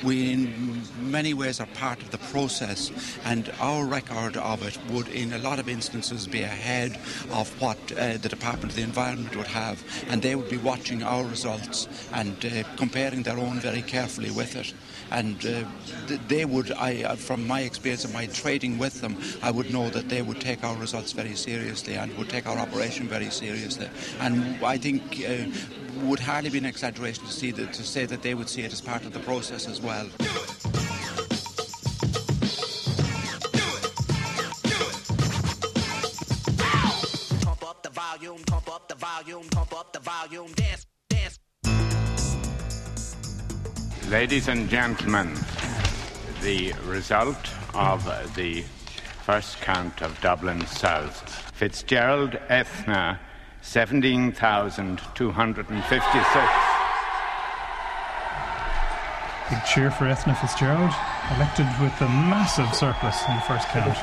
we 0.03 0.33
in 0.33 0.83
many 1.01 1.33
ways 1.35 1.61
are 1.61 1.67
part 1.75 2.03
of 2.03 2.11
the 2.11 2.19
process 2.19 2.91
and 3.25 3.53
our 3.61 3.85
record 3.85 4.37
of 4.37 4.67
it 4.67 4.79
would 4.91 5.09
in 5.09 5.33
a 5.33 5.39
lot 5.39 5.59
of 5.59 5.69
instances 5.69 6.27
be 6.27 6.43
ahead 6.43 6.99
of 7.31 7.49
what 7.61 7.79
uh, 7.93 8.17
the 8.19 8.29
Department 8.29 8.71
of 8.71 8.77
the 8.77 8.83
Environment 8.83 9.35
would 9.37 9.47
have 9.47 9.83
and 10.09 10.23
they 10.23 10.35
would 10.35 10.49
be 10.49 10.57
watching 10.57 11.03
our 11.03 11.25
results 11.25 11.89
and 12.13 12.45
uh, 12.45 12.65
comparing 12.77 13.23
their 13.23 13.39
own 13.39 13.61
very 13.61 13.83
carefully 13.83 14.31
with 14.31 14.57
it 14.57 14.75
and 15.13 15.47
uh, 15.47 15.65
they 16.29 16.45
would 16.45 16.73
I 16.73 17.17
from 17.17 17.47
my 17.47 17.61
experience 17.61 18.05
of 18.05 18.13
my 18.13 18.27
trading 18.27 18.79
with 18.79 19.01
them 19.01 19.17
I 19.43 19.51
would 19.51 19.73
know 19.73 19.91
that 19.91 20.09
they 20.09 20.23
would 20.23 20.41
take 20.41 20.65
our 20.65 20.77
results 20.77 21.13
very 21.13 21.35
seriously 21.35 21.95
and 21.95 22.17
would 22.19 22.29
take 22.29 22.47
our 22.47 22.59
operation 22.59 23.09
very 23.09 23.31
seriously 23.31 23.89
and 24.21 24.65
I 24.65 24.79
think 24.79 25.23
would 26.03 26.21
hardly 26.21 26.51
be 26.51 26.59
an 26.59 26.67
exaggeration 26.67 27.25
to, 27.25 27.33
see 27.33 27.51
that, 27.53 27.73
to 27.75 27.83
say 27.85 28.07
that 28.07 28.23
they 28.23 28.35
would 28.35 28.49
see 28.49 28.63
it 28.63 28.73
as 28.73 28.81
part 28.81 29.05
of 29.05 29.13
the 29.13 29.21
process 29.21 29.69
as 29.69 29.81
well. 29.81 30.09
Ladies 44.13 44.49
and 44.49 44.69
gentlemen, 44.69 45.33
the 46.43 46.75
result 46.85 47.51
of 47.73 48.05
the 48.37 48.61
first 49.25 49.59
count 49.63 50.03
of 50.03 50.21
Dublin 50.21 50.67
South. 50.67 51.51
Fitzgerald 51.55 52.33
Eithne, 52.51 53.19
17,256. 53.63 56.05
Big 59.49 59.65
cheer 59.65 59.91
for 59.91 60.05
Eithne 60.05 60.37
Fitzgerald, 60.39 60.93
elected 61.35 61.67
with 61.81 61.99
a 62.03 62.09
massive 62.11 62.71
surplus 62.75 63.27
in 63.27 63.35
the 63.35 63.41
first 63.41 63.67
count. 63.69 63.97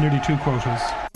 Nearly 0.00 0.18
two 0.26 0.36
quotas. 0.38 1.11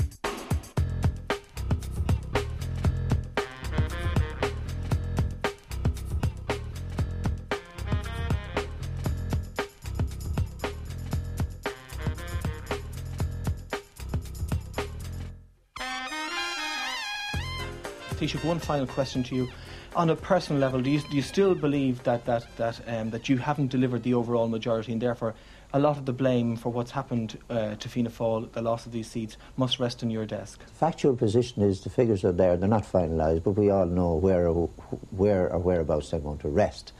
One 18.57 18.65
final 18.65 18.87
question 18.87 19.23
to 19.23 19.35
you. 19.35 19.49
On 19.95 20.09
a 20.09 20.17
personal 20.17 20.59
level, 20.61 20.81
do 20.81 20.91
you, 20.91 21.01
do 21.01 21.17
you 21.17 21.23
still 21.23 21.55
believe 21.55 22.03
that, 22.05 22.25
that, 22.25 22.45
that, 22.57 22.81
um, 22.89 23.11
that 23.11 23.29
you 23.29 23.37
haven't 23.37 23.69
delivered 23.69 24.03
the 24.03 24.15
overall 24.15 24.49
majority 24.49 24.93
and 24.93 25.01
therefore 25.01 25.35
a 25.75 25.79
lot 25.79 25.99
of 25.99 26.07
the 26.07 26.13
blame 26.13 26.57
for 26.57 26.71
what's 26.71 26.91
happened 26.91 27.39
uh, 27.51 27.75
to 27.75 27.89
Fianna 27.89 28.09
Fáil, 28.09 28.51
the 28.53 28.63
loss 28.63 28.87
of 28.87 28.93
these 28.93 29.11
seats, 29.11 29.37
must 29.59 29.79
rest 29.79 30.03
on 30.03 30.11
your 30.11 30.25
desk? 30.25 30.65
The 30.65 30.73
Factual 30.73 31.15
position 31.17 31.63
is 31.63 31.83
the 31.83 31.91
figures 31.91 32.25
are 32.25 32.33
there, 32.33 32.57
they're 32.57 32.69
not 32.69 32.91
finalised, 32.91 33.43
but 33.43 33.51
we 33.53 33.69
all 33.69 33.85
know 33.85 34.15
where 34.15 34.49
or, 34.49 34.69
where 35.11 35.53
or 35.53 35.59
whereabouts 35.59 36.11
they're 36.11 36.21
going 36.21 36.39
to 36.39 36.49
rest. 36.49 36.93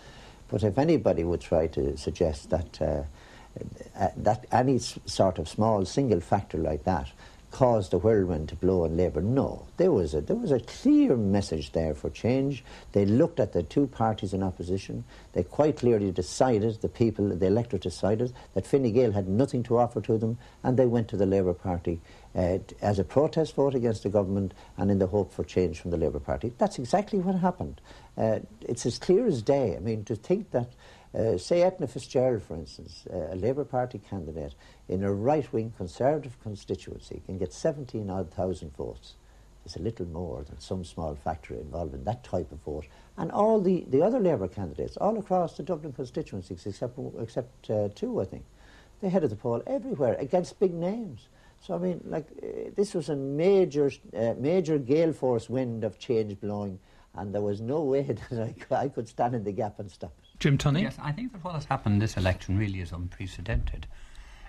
But 0.49 0.63
if 0.63 0.77
anybody 0.77 1.25
would 1.25 1.41
try 1.41 1.69
to 1.69 1.97
suggest 1.97 2.51
that, 2.51 2.83
uh, 2.83 3.03
uh 3.99 4.09
that 4.19 4.45
any 4.53 4.79
sort 4.79 5.39
of 5.39 5.49
small 5.49 5.87
single 5.87 6.21
factor 6.21 6.59
like 6.59 6.85
that 6.85 7.09
caused 7.57 7.91
the 7.91 7.99
whirlwind 7.99 8.51
to 8.51 8.55
blow 8.55 8.85
on 8.85 8.99
Labour. 8.99 9.23
No, 9.23 9.67
there 9.79 9.91
was 9.91 10.13
a 10.13 10.21
there 10.21 10.37
was 10.37 10.53
a 10.53 10.61
clear 10.61 11.17
message 11.17 11.73
there 11.73 11.95
for 11.95 12.11
change. 12.11 12.63
They 12.93 13.07
looked 13.07 13.41
at 13.41 13.55
the 13.55 13.63
two 13.63 13.87
parties 13.87 14.35
in 14.35 14.43
opposition. 14.43 15.05
They 15.33 15.43
quite 15.43 15.79
clearly 15.79 16.13
decided 16.13 16.83
the 16.83 16.91
people, 16.91 17.35
the 17.35 17.47
electorate 17.47 17.81
decided 17.81 18.35
that 18.53 18.67
Fine 18.67 18.93
Gael 18.93 19.13
had 19.13 19.27
nothing 19.27 19.63
to 19.63 19.79
offer 19.79 20.03
to 20.03 20.19
them, 20.19 20.37
and 20.63 20.77
they 20.77 20.85
went 20.85 21.09
to 21.09 21.17
the 21.17 21.25
Labour 21.25 21.55
Party 21.55 21.99
uh, 22.35 22.59
as 22.83 22.99
a 22.99 23.05
protest 23.05 23.55
vote 23.55 23.75
against 23.75 24.03
the 24.03 24.11
government 24.11 24.53
and 24.77 24.91
in 24.91 24.99
the 24.99 25.07
hope 25.07 25.33
for 25.33 25.43
change 25.43 25.81
from 25.81 25.93
the 25.93 25.97
Labour 25.97 26.21
Party. 26.21 26.53
That's 26.59 26.79
exactly 26.79 27.21
what 27.21 27.37
happened. 27.37 27.81
Uh, 28.19 28.41
it's 28.61 28.85
as 28.85 28.99
clear 28.99 29.27
as 29.27 29.41
day. 29.41 29.77
I 29.77 29.79
mean, 29.79 30.05
to 30.05 30.15
think 30.15 30.51
that. 30.51 30.73
Uh, 31.17 31.39
say 31.39 31.61
Eithne 31.61 31.89
Fitzgerald, 31.89 32.43
for 32.43 32.57
instance, 32.57 33.07
uh, 33.11 33.33
a 33.33 33.37
Labour 33.37 33.65
Party 33.65 33.99
candidate, 33.99 34.55
in 34.87 35.03
a 35.03 35.11
right-wing 35.11 35.73
conservative 35.75 36.39
constituency 36.43 37.23
can 37.25 37.39
get 37.39 37.55
17 37.55 38.11
odd 38.11 38.31
thousand 38.31 38.77
votes. 38.77 39.15
It's 39.65 39.77
a 39.77 39.83
little 39.83 40.07
more 40.07 40.45
than 40.45 40.61
some 40.61 40.85
small 40.85 41.15
factory 41.15 41.59
involved 41.59 41.95
in 41.95 42.05
that 42.05 42.23
type 42.23 42.53
of 42.53 42.59
vote. 42.59 42.87
And 43.17 43.33
all 43.33 43.63
the, 43.63 43.87
the 43.89 44.03
other 44.03 44.21
Labour 44.21 44.47
candidates, 44.47 44.99
all 44.99 45.19
across 45.19 45.57
the 45.57 45.63
Dublin 45.63 45.95
constituencies, 45.95 46.67
except, 46.67 46.99
except 47.19 47.71
uh, 47.71 47.89
two, 47.95 48.21
I 48.21 48.27
think, 48.27 48.45
they 49.01 49.09
headed 49.09 49.31
the 49.31 49.37
poll 49.37 49.63
everywhere 49.67 50.17
against 50.19 50.61
big 50.61 50.75
names. 50.75 51.29
So, 51.61 51.75
I 51.75 51.79
mean, 51.79 52.03
like, 52.05 52.27
uh, 52.43 52.71
this 52.77 52.93
was 52.93 53.09
a 53.09 53.17
major, 53.17 53.91
uh, 54.15 54.35
major 54.39 54.79
gale 54.79 55.15
force 55.15 55.49
wind 55.49 55.83
of 55.83 55.99
change 55.99 56.39
blowing, 56.41 56.79
and 57.15 57.35
there 57.35 57.41
was 57.41 57.63
no 57.63 57.83
way 57.83 58.03
that 58.31 58.55
I, 58.71 58.75
I 58.75 58.89
could 58.89 59.09
stand 59.09 59.35
in 59.35 59.45
the 59.45 59.53
gap 59.53 59.79
and 59.79 59.91
stop 59.91 60.13
it. 60.23 60.26
Jim 60.39 60.59
Tunney? 60.59 60.83
Yes, 60.83 60.97
I 61.03 61.13
think 61.13 61.33
that 61.33 61.43
what 61.43 61.55
has 61.55 61.65
happened 61.65 62.03
this 62.03 62.17
election 62.17 62.59
really 62.59 62.81
is 62.81 62.93
unprecedented. 62.93 63.87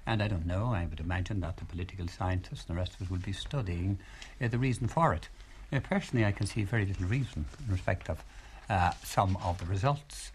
And 0.05 0.21
I 0.21 0.27
don't 0.27 0.45
know, 0.45 0.73
I 0.73 0.85
would 0.85 0.99
imagine 0.99 1.39
that 1.41 1.57
the 1.57 1.65
political 1.65 2.07
scientists 2.07 2.65
and 2.67 2.75
the 2.75 2.79
rest 2.79 2.95
of 2.95 3.03
us 3.03 3.09
will 3.09 3.19
be 3.19 3.33
studying 3.33 3.99
uh, 4.41 4.47
the 4.47 4.57
reason 4.57 4.87
for 4.87 5.13
it. 5.13 5.29
Uh, 5.71 5.79
personally, 5.79 6.25
I 6.25 6.31
can 6.31 6.45
see 6.45 6.63
very 6.63 6.85
little 6.85 7.07
reason 7.07 7.45
in 7.65 7.71
respect 7.71 8.09
of 8.09 8.23
uh, 8.69 8.91
some 9.03 9.37
of 9.43 9.59
the 9.59 9.65
results. 9.65 10.31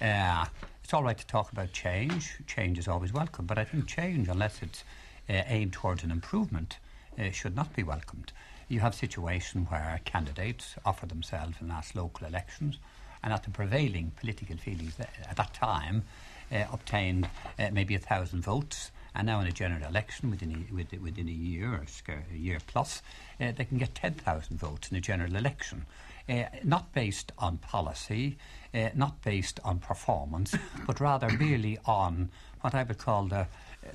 Uh, 0.00 0.46
it's 0.82 0.92
all 0.92 1.02
right 1.02 1.18
to 1.18 1.26
talk 1.26 1.50
about 1.52 1.72
change. 1.72 2.36
Change 2.46 2.78
is 2.78 2.88
always 2.88 3.12
welcome, 3.12 3.46
but 3.46 3.58
I 3.58 3.64
think 3.64 3.86
change, 3.86 4.28
unless 4.28 4.62
it's 4.62 4.84
uh, 5.28 5.42
aimed 5.46 5.72
towards 5.72 6.04
an 6.04 6.10
improvement, 6.10 6.78
uh, 7.18 7.30
should 7.30 7.56
not 7.56 7.74
be 7.74 7.82
welcomed. 7.82 8.32
You 8.68 8.80
have 8.80 8.92
a 8.94 8.96
situation 8.96 9.66
where 9.70 10.00
candidates 10.04 10.74
offer 10.84 11.06
themselves 11.06 11.56
in 11.60 11.68
last 11.68 11.94
local 11.94 12.26
elections, 12.26 12.78
and 13.24 13.32
at 13.32 13.42
the 13.42 13.50
prevailing 13.50 14.12
political 14.20 14.56
feelings 14.56 14.94
at 15.00 15.36
that 15.36 15.52
time 15.54 16.04
obtained 16.72 17.28
maybe 17.72 17.96
a 17.96 17.98
thousand 17.98 18.42
votes 18.42 18.92
and 19.14 19.26
now 19.26 19.40
in 19.40 19.46
a 19.46 19.52
general 19.52 19.82
election 19.86 20.30
within 20.30 20.66
a, 20.70 20.96
within 20.98 21.28
a 21.28 21.32
year 21.32 21.72
or 21.72 21.84
a 22.32 22.36
year 22.36 22.58
plus, 22.66 23.00
uh, 23.40 23.52
they 23.56 23.64
can 23.64 23.78
get 23.78 23.94
10,000 23.94 24.58
votes 24.58 24.90
in 24.90 24.96
a 24.96 25.00
general 25.00 25.36
election. 25.36 25.86
Uh, 26.28 26.44
not 26.64 26.92
based 26.92 27.32
on 27.38 27.58
policy, 27.58 28.38
uh, 28.74 28.88
not 28.94 29.22
based 29.22 29.60
on 29.62 29.78
performance, 29.78 30.56
but 30.86 30.98
rather 30.98 31.28
merely 31.30 31.78
on 31.84 32.30
what 32.62 32.74
I 32.74 32.82
would 32.82 32.98
call 32.98 33.24
the, 33.24 33.46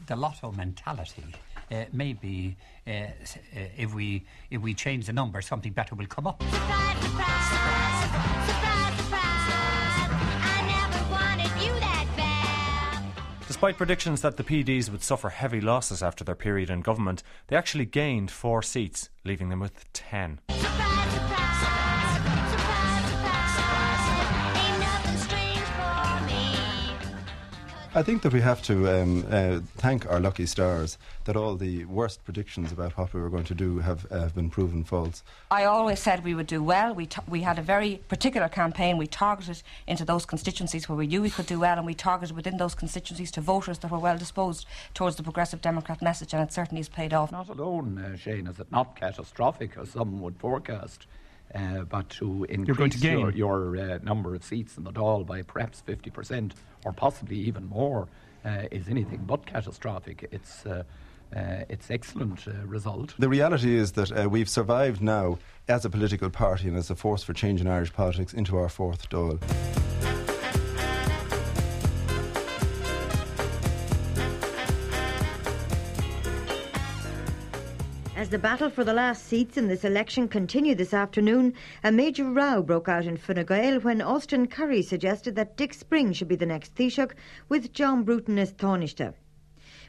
the 0.06 0.16
lotto 0.16 0.52
mentality. 0.52 1.26
Uh, 1.72 1.86
maybe 1.92 2.56
uh, 2.88 2.92
uh, 2.92 3.06
if 3.78 3.94
we 3.94 4.26
if 4.50 4.62
we 4.62 4.74
change 4.74 5.06
the 5.06 5.14
number, 5.14 5.42
something 5.42 5.72
better 5.72 5.94
will 5.96 6.08
come 6.08 6.26
up. 6.26 6.42
Surprise, 6.42 7.04
surprise, 7.04 8.04
surprise, 8.04 8.89
Despite 13.60 13.76
predictions 13.76 14.22
that 14.22 14.38
the 14.38 14.44
PDs 14.46 14.90
would 14.90 15.04
suffer 15.04 15.28
heavy 15.28 15.60
losses 15.60 16.02
after 16.02 16.24
their 16.24 16.34
period 16.34 16.70
in 16.70 16.80
government, 16.80 17.24
they 17.48 17.58
actually 17.58 17.84
gained 17.84 18.32
four 18.32 18.64
seats, 18.64 19.10
leaving 19.26 19.50
them 19.50 19.60
with 19.60 19.92
ten. 19.92 20.40
I 27.96 28.04
think 28.04 28.22
that 28.22 28.34
we 28.34 28.42
have 28.42 28.62
to 28.64 28.88
um, 28.88 29.26
uh, 29.32 29.62
thank 29.78 30.08
our 30.12 30.20
lucky 30.20 30.46
stars 30.46 31.00
that 31.26 31.36
all 31.36 31.56
the 31.56 31.86
worst 31.86 32.24
predictions 32.24 32.72
about 32.72 32.96
what 32.96 33.16
we 33.16 33.20
were 33.20 33.32
going 33.32 33.46
to 33.46 33.56
do 33.56 33.80
have, 33.80 34.06
uh, 34.12 34.20
have 34.20 34.36
been 34.36 34.52
proven 34.52 34.84
false. 34.84 35.24
I 35.50 35.64
always 35.64 36.00
said 36.00 36.24
we 36.24 36.36
would 36.36 36.46
do 36.46 36.62
well. 36.62 36.94
We, 36.94 37.08
t- 37.08 37.22
we 37.28 37.42
had 37.42 37.58
a 37.58 37.64
very 37.64 38.00
particular 38.08 38.48
campaign. 38.48 39.00
We 39.00 39.08
targeted 39.08 39.64
into 39.88 40.06
those 40.06 40.28
constituencies 40.28 40.88
where 40.88 40.96
we 40.96 41.08
knew 41.08 41.24
we 41.24 41.32
could 41.32 41.48
do 41.48 41.60
well, 41.60 41.78
and 41.78 41.86
we 41.86 41.96
targeted 41.96 42.36
within 42.36 42.58
those 42.58 42.76
constituencies 42.76 43.32
to 43.32 43.42
voters 43.42 43.80
that 43.80 43.90
were 43.90 43.98
well 43.98 44.20
disposed 44.20 44.68
towards 44.94 45.16
the 45.16 45.24
Progressive 45.24 45.60
Democrat 45.60 46.00
message, 46.00 46.32
and 46.32 46.44
it 46.44 46.54
certainly 46.54 46.82
has 46.82 46.90
paid 46.90 47.12
off. 47.12 47.32
Not 47.32 47.50
alone, 47.50 47.98
uh, 47.98 48.16
Shane, 48.18 48.46
is 48.46 48.60
it 48.60 48.72
not 48.72 48.96
catastrophic 48.98 49.76
as 49.78 49.90
some 49.90 50.22
would 50.22 50.38
forecast. 50.38 51.08
Uh, 51.56 51.82
but 51.82 52.08
to 52.10 52.46
increase 52.48 53.02
to 53.02 53.10
your, 53.10 53.32
your 53.32 53.78
uh, 53.78 54.00
number 54.04 54.36
of 54.36 54.44
seats 54.44 54.78
in 54.78 54.84
the 54.84 54.92
Dáil 54.92 55.26
by 55.26 55.42
perhaps 55.42 55.82
50% 55.88 56.52
or 56.86 56.94
possibly 56.94 57.38
even 57.38 57.68
more 57.68 58.08
uh, 58.46 58.64
is 58.72 58.88
anything 58.88 59.24
but 59.26 59.46
catastrophic. 59.46 60.30
It's 60.32 60.66
uh, 60.66 60.84
uh, 61.36 61.64
it's 61.70 61.92
excellent 61.92 62.48
uh, 62.48 62.52
result. 62.66 63.14
The 63.20 63.30
reality 63.30 63.76
is 63.76 63.92
that 63.92 64.12
uh, 64.12 64.28
we've 64.30 64.50
survived 64.50 65.02
now 65.02 65.38
as 65.68 65.86
a 65.86 65.90
political 65.90 66.30
party 66.30 66.68
and 66.68 66.76
as 66.76 66.90
a 66.90 66.96
force 66.96 67.22
for 67.22 67.34
change 67.34 67.62
in 67.62 67.68
Irish 67.68 67.94
politics 67.94 68.34
into 68.34 68.58
our 68.58 68.70
fourth 68.70 69.10
Dáil. 69.10 69.40
As 78.30 78.32
the 78.32 78.38
battle 78.38 78.70
for 78.70 78.84
the 78.84 78.94
last 78.94 79.26
seats 79.26 79.58
in 79.58 79.68
this 79.68 79.84
election 79.84 80.28
continued 80.28 80.78
this 80.78 80.94
afternoon, 80.94 81.56
a 81.84 81.92
major 81.92 82.26
row 82.26 82.62
broke 82.62 82.88
out 82.88 83.06
in 83.06 83.18
Fine 83.18 83.44
Gael 83.44 83.80
when 83.80 84.04
Austin 84.04 84.46
Currie 84.46 84.84
suggested 84.84 85.34
that 85.34 85.58
Dick 85.58 85.74
Spring 85.74 86.14
should 86.14 86.28
be 86.28 86.36
the 86.36 86.46
next 86.46 86.76
Taoiseach, 86.76 87.14
with 87.50 87.74
John 87.74 88.04
Bruton 88.04 88.38
as 88.38 88.54
Taoiseach. 88.54 89.16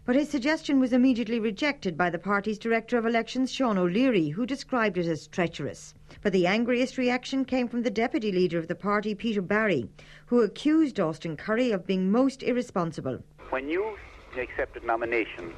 But 0.07 0.17
his 0.17 0.31
suggestion 0.31 0.81
was 0.81 0.95
immediately 0.95 1.39
rejected 1.39 1.99
by 1.99 2.09
the 2.09 2.19
party's 2.19 2.59
Director 2.59 2.97
of 2.97 3.05
Elections, 3.05 3.53
Sean 3.53 3.77
O'Leary, 3.77 4.31
who 4.31 4.47
described 4.47 4.97
it 4.97 5.05
as 5.05 5.27
treacherous. 5.27 5.93
But 6.23 6.33
the 6.33 6.47
angriest 6.47 6.97
reaction 6.97 7.45
came 7.45 7.69
from 7.69 7.83
the 7.83 7.91
Deputy 7.91 8.33
Leader 8.33 8.59
of 8.59 8.69
the 8.69 8.75
party, 8.75 9.15
Peter 9.15 9.43
Barry, 9.43 9.87
who 10.25 10.41
accused 10.41 10.99
Austin 10.99 11.37
Currie 11.37 11.73
of 11.73 11.87
being 11.87 12.11
most 12.11 12.43
irresponsible. 12.43 13.23
When 13.51 13.69
you 13.69 13.99
accepted 14.39 14.83
nomination 14.83 15.53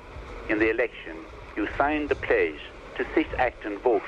in 0.48 0.58
the 0.58 0.70
election, 0.70 1.16
you 1.56 1.68
signed 1.76 2.08
the 2.08 2.14
pledge 2.14 2.60
to 2.96 3.06
sit, 3.14 3.26
act 3.38 3.64
and 3.64 3.78
vote 3.80 4.02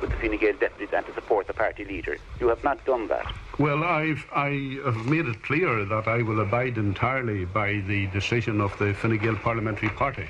with 0.00 0.10
the 0.10 0.16
Fine 0.16 0.38
Gael 0.38 0.54
deputies 0.54 0.92
and 0.94 1.06
to 1.06 1.14
support 1.14 1.46
the 1.46 1.54
party 1.54 1.84
leader. 1.84 2.18
You 2.40 2.48
have 2.48 2.62
not 2.64 2.84
done 2.84 3.08
that. 3.08 3.26
Well, 3.58 3.84
I've 3.84 4.26
I 4.34 4.78
have 4.84 4.96
made 5.06 5.26
it 5.26 5.42
clear 5.42 5.84
that 5.84 6.08
I 6.08 6.22
will 6.22 6.40
abide 6.40 6.76
entirely 6.76 7.44
by 7.44 7.80
the 7.86 8.06
decision 8.08 8.60
of 8.60 8.76
the 8.78 8.92
Fine 8.94 9.18
Gael 9.18 9.36
Parliamentary 9.36 9.90
Party. 9.90 10.26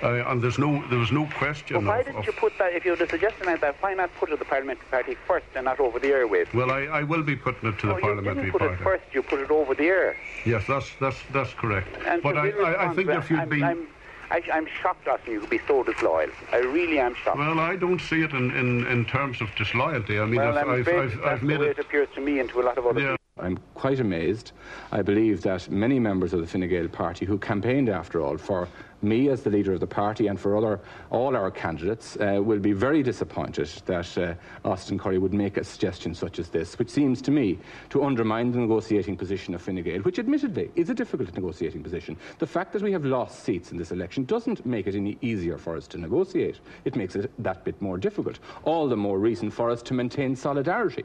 Uh, 0.00 0.22
and 0.28 0.40
there's 0.40 0.58
no, 0.58 0.84
there 0.90 0.98
was 0.98 1.10
no 1.10 1.26
question. 1.38 1.76
Well, 1.76 1.86
why 1.94 1.98
of, 2.00 2.06
didn't 2.06 2.18
of- 2.20 2.26
you 2.26 2.32
put 2.32 2.56
that, 2.58 2.72
if 2.72 2.84
you 2.84 2.92
had 2.92 3.00
a 3.00 3.08
suggestion 3.08 3.46
like 3.46 3.60
that, 3.62 3.74
why 3.82 3.94
not 3.94 4.14
put 4.14 4.28
it 4.28 4.32
to 4.32 4.38
the 4.38 4.44
parliamentary 4.44 4.86
party 4.88 5.16
first 5.26 5.46
and 5.56 5.64
not 5.64 5.80
over 5.80 5.98
the 5.98 6.06
airwaves? 6.08 6.54
Well, 6.54 6.70
I, 6.70 6.82
I 6.82 7.02
will 7.02 7.24
be 7.24 7.34
putting 7.34 7.68
it 7.68 7.78
to 7.80 7.88
the 7.88 7.94
no, 7.94 8.00
parliamentary 8.00 8.46
you 8.46 8.52
didn't 8.52 8.52
put 8.52 8.60
party. 8.60 8.74
it 8.74 8.84
first, 8.84 9.04
you 9.12 9.22
put 9.22 9.40
it 9.40 9.50
over 9.50 9.74
the 9.74 9.84
air. 9.86 10.16
Yes, 10.44 10.64
that's 10.68 10.88
that's 11.00 11.18
that's 11.32 11.52
correct. 11.54 11.88
And 12.06 12.22
but 12.22 12.36
I, 12.38 12.50
I, 12.50 12.90
I 12.90 12.94
think 12.94 13.08
if 13.10 13.28
you'd 13.28 13.40
I'm, 13.40 13.48
been 13.48 13.64
I'm, 13.64 13.86
I, 14.32 14.42
I'm 14.50 14.66
shocked, 14.80 15.06
Austin, 15.06 15.34
you 15.34 15.40
could 15.40 15.50
be 15.50 15.60
so 15.68 15.82
disloyal. 15.82 16.30
I 16.52 16.56
really 16.56 16.98
am 16.98 17.14
shocked. 17.14 17.36
well, 17.36 17.60
I 17.60 17.76
don't 17.76 18.00
see 18.00 18.22
it 18.22 18.32
in, 18.32 18.50
in, 18.52 18.86
in 18.86 19.04
terms 19.04 19.42
of 19.42 19.54
disloyalty. 19.56 20.18
I 20.18 20.24
mean, 20.24 20.40
well, 20.40 20.56
I've, 20.56 20.68
I'm 20.68 20.74
I've, 20.80 20.88
I've, 20.88 21.10
that's 21.10 21.26
I've 21.26 21.40
the 21.40 21.46
made 21.46 21.60
way 21.60 21.66
it. 21.66 21.78
it 21.78 21.80
appears 21.80 22.08
to 22.14 22.22
me 22.22 22.38
and 22.40 22.48
to 22.48 22.62
a 22.62 22.64
lot 22.64 22.78
of 22.78 22.86
other 22.86 22.98
people. 22.98 23.16
I'm 23.38 23.58
quite 23.74 24.00
amazed. 24.00 24.52
I 24.90 25.02
believe 25.02 25.42
that 25.42 25.70
many 25.70 25.98
members 25.98 26.32
of 26.32 26.40
the 26.40 26.46
Fine 26.46 26.66
Gael 26.68 26.88
party 26.88 27.26
who 27.26 27.36
campaigned, 27.38 27.90
after 27.90 28.22
all, 28.22 28.38
for 28.38 28.68
me 29.02 29.28
as 29.28 29.42
the 29.42 29.50
leader 29.50 29.72
of 29.72 29.80
the 29.80 29.86
party 29.86 30.28
and 30.28 30.38
for 30.38 30.56
other 30.56 30.80
all 31.10 31.36
our 31.36 31.50
candidates 31.50 32.16
uh, 32.16 32.40
will 32.42 32.58
be 32.58 32.72
very 32.72 33.02
disappointed 33.02 33.68
that 33.86 34.18
uh, 34.18 34.34
Austin 34.64 34.98
Currie 34.98 35.18
would 35.18 35.34
make 35.34 35.56
a 35.56 35.64
suggestion 35.64 36.14
such 36.14 36.38
as 36.38 36.48
this, 36.48 36.78
which 36.78 36.90
seems 36.90 37.20
to 37.22 37.30
me 37.30 37.58
to 37.90 38.04
undermine 38.04 38.52
the 38.52 38.58
negotiating 38.58 39.16
position 39.16 39.54
of 39.54 39.62
Fine 39.62 39.82
Gael, 39.82 40.00
which 40.02 40.18
admittedly 40.18 40.70
is 40.76 40.90
a 40.90 40.94
difficult 40.94 41.32
negotiating 41.34 41.82
position. 41.82 42.16
The 42.38 42.46
fact 42.46 42.72
that 42.72 42.82
we 42.82 42.92
have 42.92 43.04
lost 43.04 43.44
seats 43.44 43.72
in 43.72 43.78
this 43.78 43.92
election 43.92 44.24
doesn't 44.24 44.64
make 44.64 44.86
it 44.86 44.94
any 44.94 45.18
easier 45.20 45.58
for 45.58 45.76
us 45.76 45.86
to 45.88 45.98
negotiate. 45.98 46.60
It 46.84 46.96
makes 46.96 47.16
it 47.16 47.30
that 47.42 47.64
bit 47.64 47.80
more 47.80 47.98
difficult. 47.98 48.38
All 48.64 48.88
the 48.88 48.96
more 48.96 49.18
reason 49.18 49.50
for 49.50 49.70
us 49.70 49.82
to 49.82 49.94
maintain 49.94 50.36
solidarity. 50.36 51.04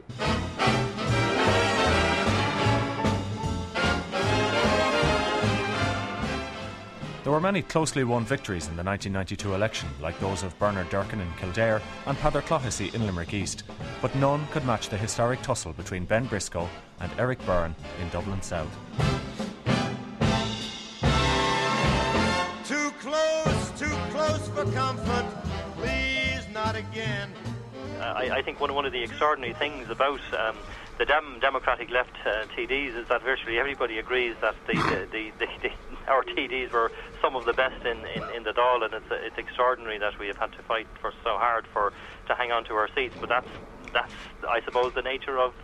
There 7.28 7.34
were 7.34 7.42
many 7.42 7.60
closely 7.60 8.04
won 8.04 8.24
victories 8.24 8.68
in 8.68 8.76
the 8.76 8.82
1992 8.82 9.54
election, 9.54 9.90
like 10.00 10.18
those 10.18 10.42
of 10.42 10.58
Bernard 10.58 10.88
Durkin 10.88 11.20
in 11.20 11.30
Kildare 11.34 11.82
and 12.06 12.16
Peadar 12.16 12.40
Clohessy 12.40 12.94
in 12.94 13.04
Limerick 13.04 13.34
East, 13.34 13.64
but 14.00 14.14
none 14.14 14.46
could 14.46 14.64
match 14.64 14.88
the 14.88 14.96
historic 14.96 15.42
tussle 15.42 15.74
between 15.74 16.06
Ben 16.06 16.24
Briscoe 16.24 16.66
and 17.00 17.12
Eric 17.18 17.44
Byrne 17.44 17.76
in 18.00 18.08
Dublin 18.08 18.40
South. 18.40 18.74
Too 22.64 22.90
close, 22.98 23.70
too 23.78 23.98
close 24.08 24.48
for 24.48 24.64
comfort. 24.72 25.26
Please, 25.76 26.46
not 26.54 26.76
again. 26.76 27.30
Uh, 27.98 28.04
I, 28.04 28.38
I 28.38 28.42
think 28.42 28.58
one, 28.58 28.72
one 28.72 28.86
of 28.86 28.92
the 28.92 29.02
extraordinary 29.02 29.52
things 29.52 29.90
about 29.90 30.20
um, 30.32 30.56
the 30.96 31.04
Dem- 31.04 31.40
Democratic 31.40 31.90
left 31.90 32.16
uh, 32.24 32.46
TDs 32.56 32.96
is 32.96 33.06
that 33.08 33.22
virtually 33.22 33.58
everybody 33.58 33.98
agrees 33.98 34.34
that 34.40 34.54
the, 34.66 34.72
the, 35.12 35.30
the, 35.38 35.46
the, 35.62 35.70
our 36.08 36.24
TDs 36.24 36.72
were 36.72 36.90
some 37.22 37.36
of 37.36 37.44
the 37.44 37.52
best 37.52 37.84
in, 37.84 37.98
in, 37.98 38.22
in 38.36 38.42
the 38.42 38.52
Dáil, 38.52 38.84
and 38.84 38.94
it's, 38.94 39.06
it's 39.10 39.38
extraordinary 39.38 39.98
that 39.98 40.18
we 40.18 40.26
have 40.26 40.36
had 40.36 40.52
to 40.52 40.62
fight 40.62 40.86
for 41.00 41.12
so 41.22 41.36
hard 41.36 41.66
for 41.72 41.92
to 42.26 42.34
hang 42.34 42.52
on 42.52 42.64
to 42.64 42.74
our 42.74 42.88
seats. 42.94 43.14
But 43.20 43.28
that's, 43.28 43.48
that's 43.92 44.12
I 44.48 44.60
suppose, 44.62 44.94
the 44.94 45.02
nature 45.02 45.38
of 45.38 45.54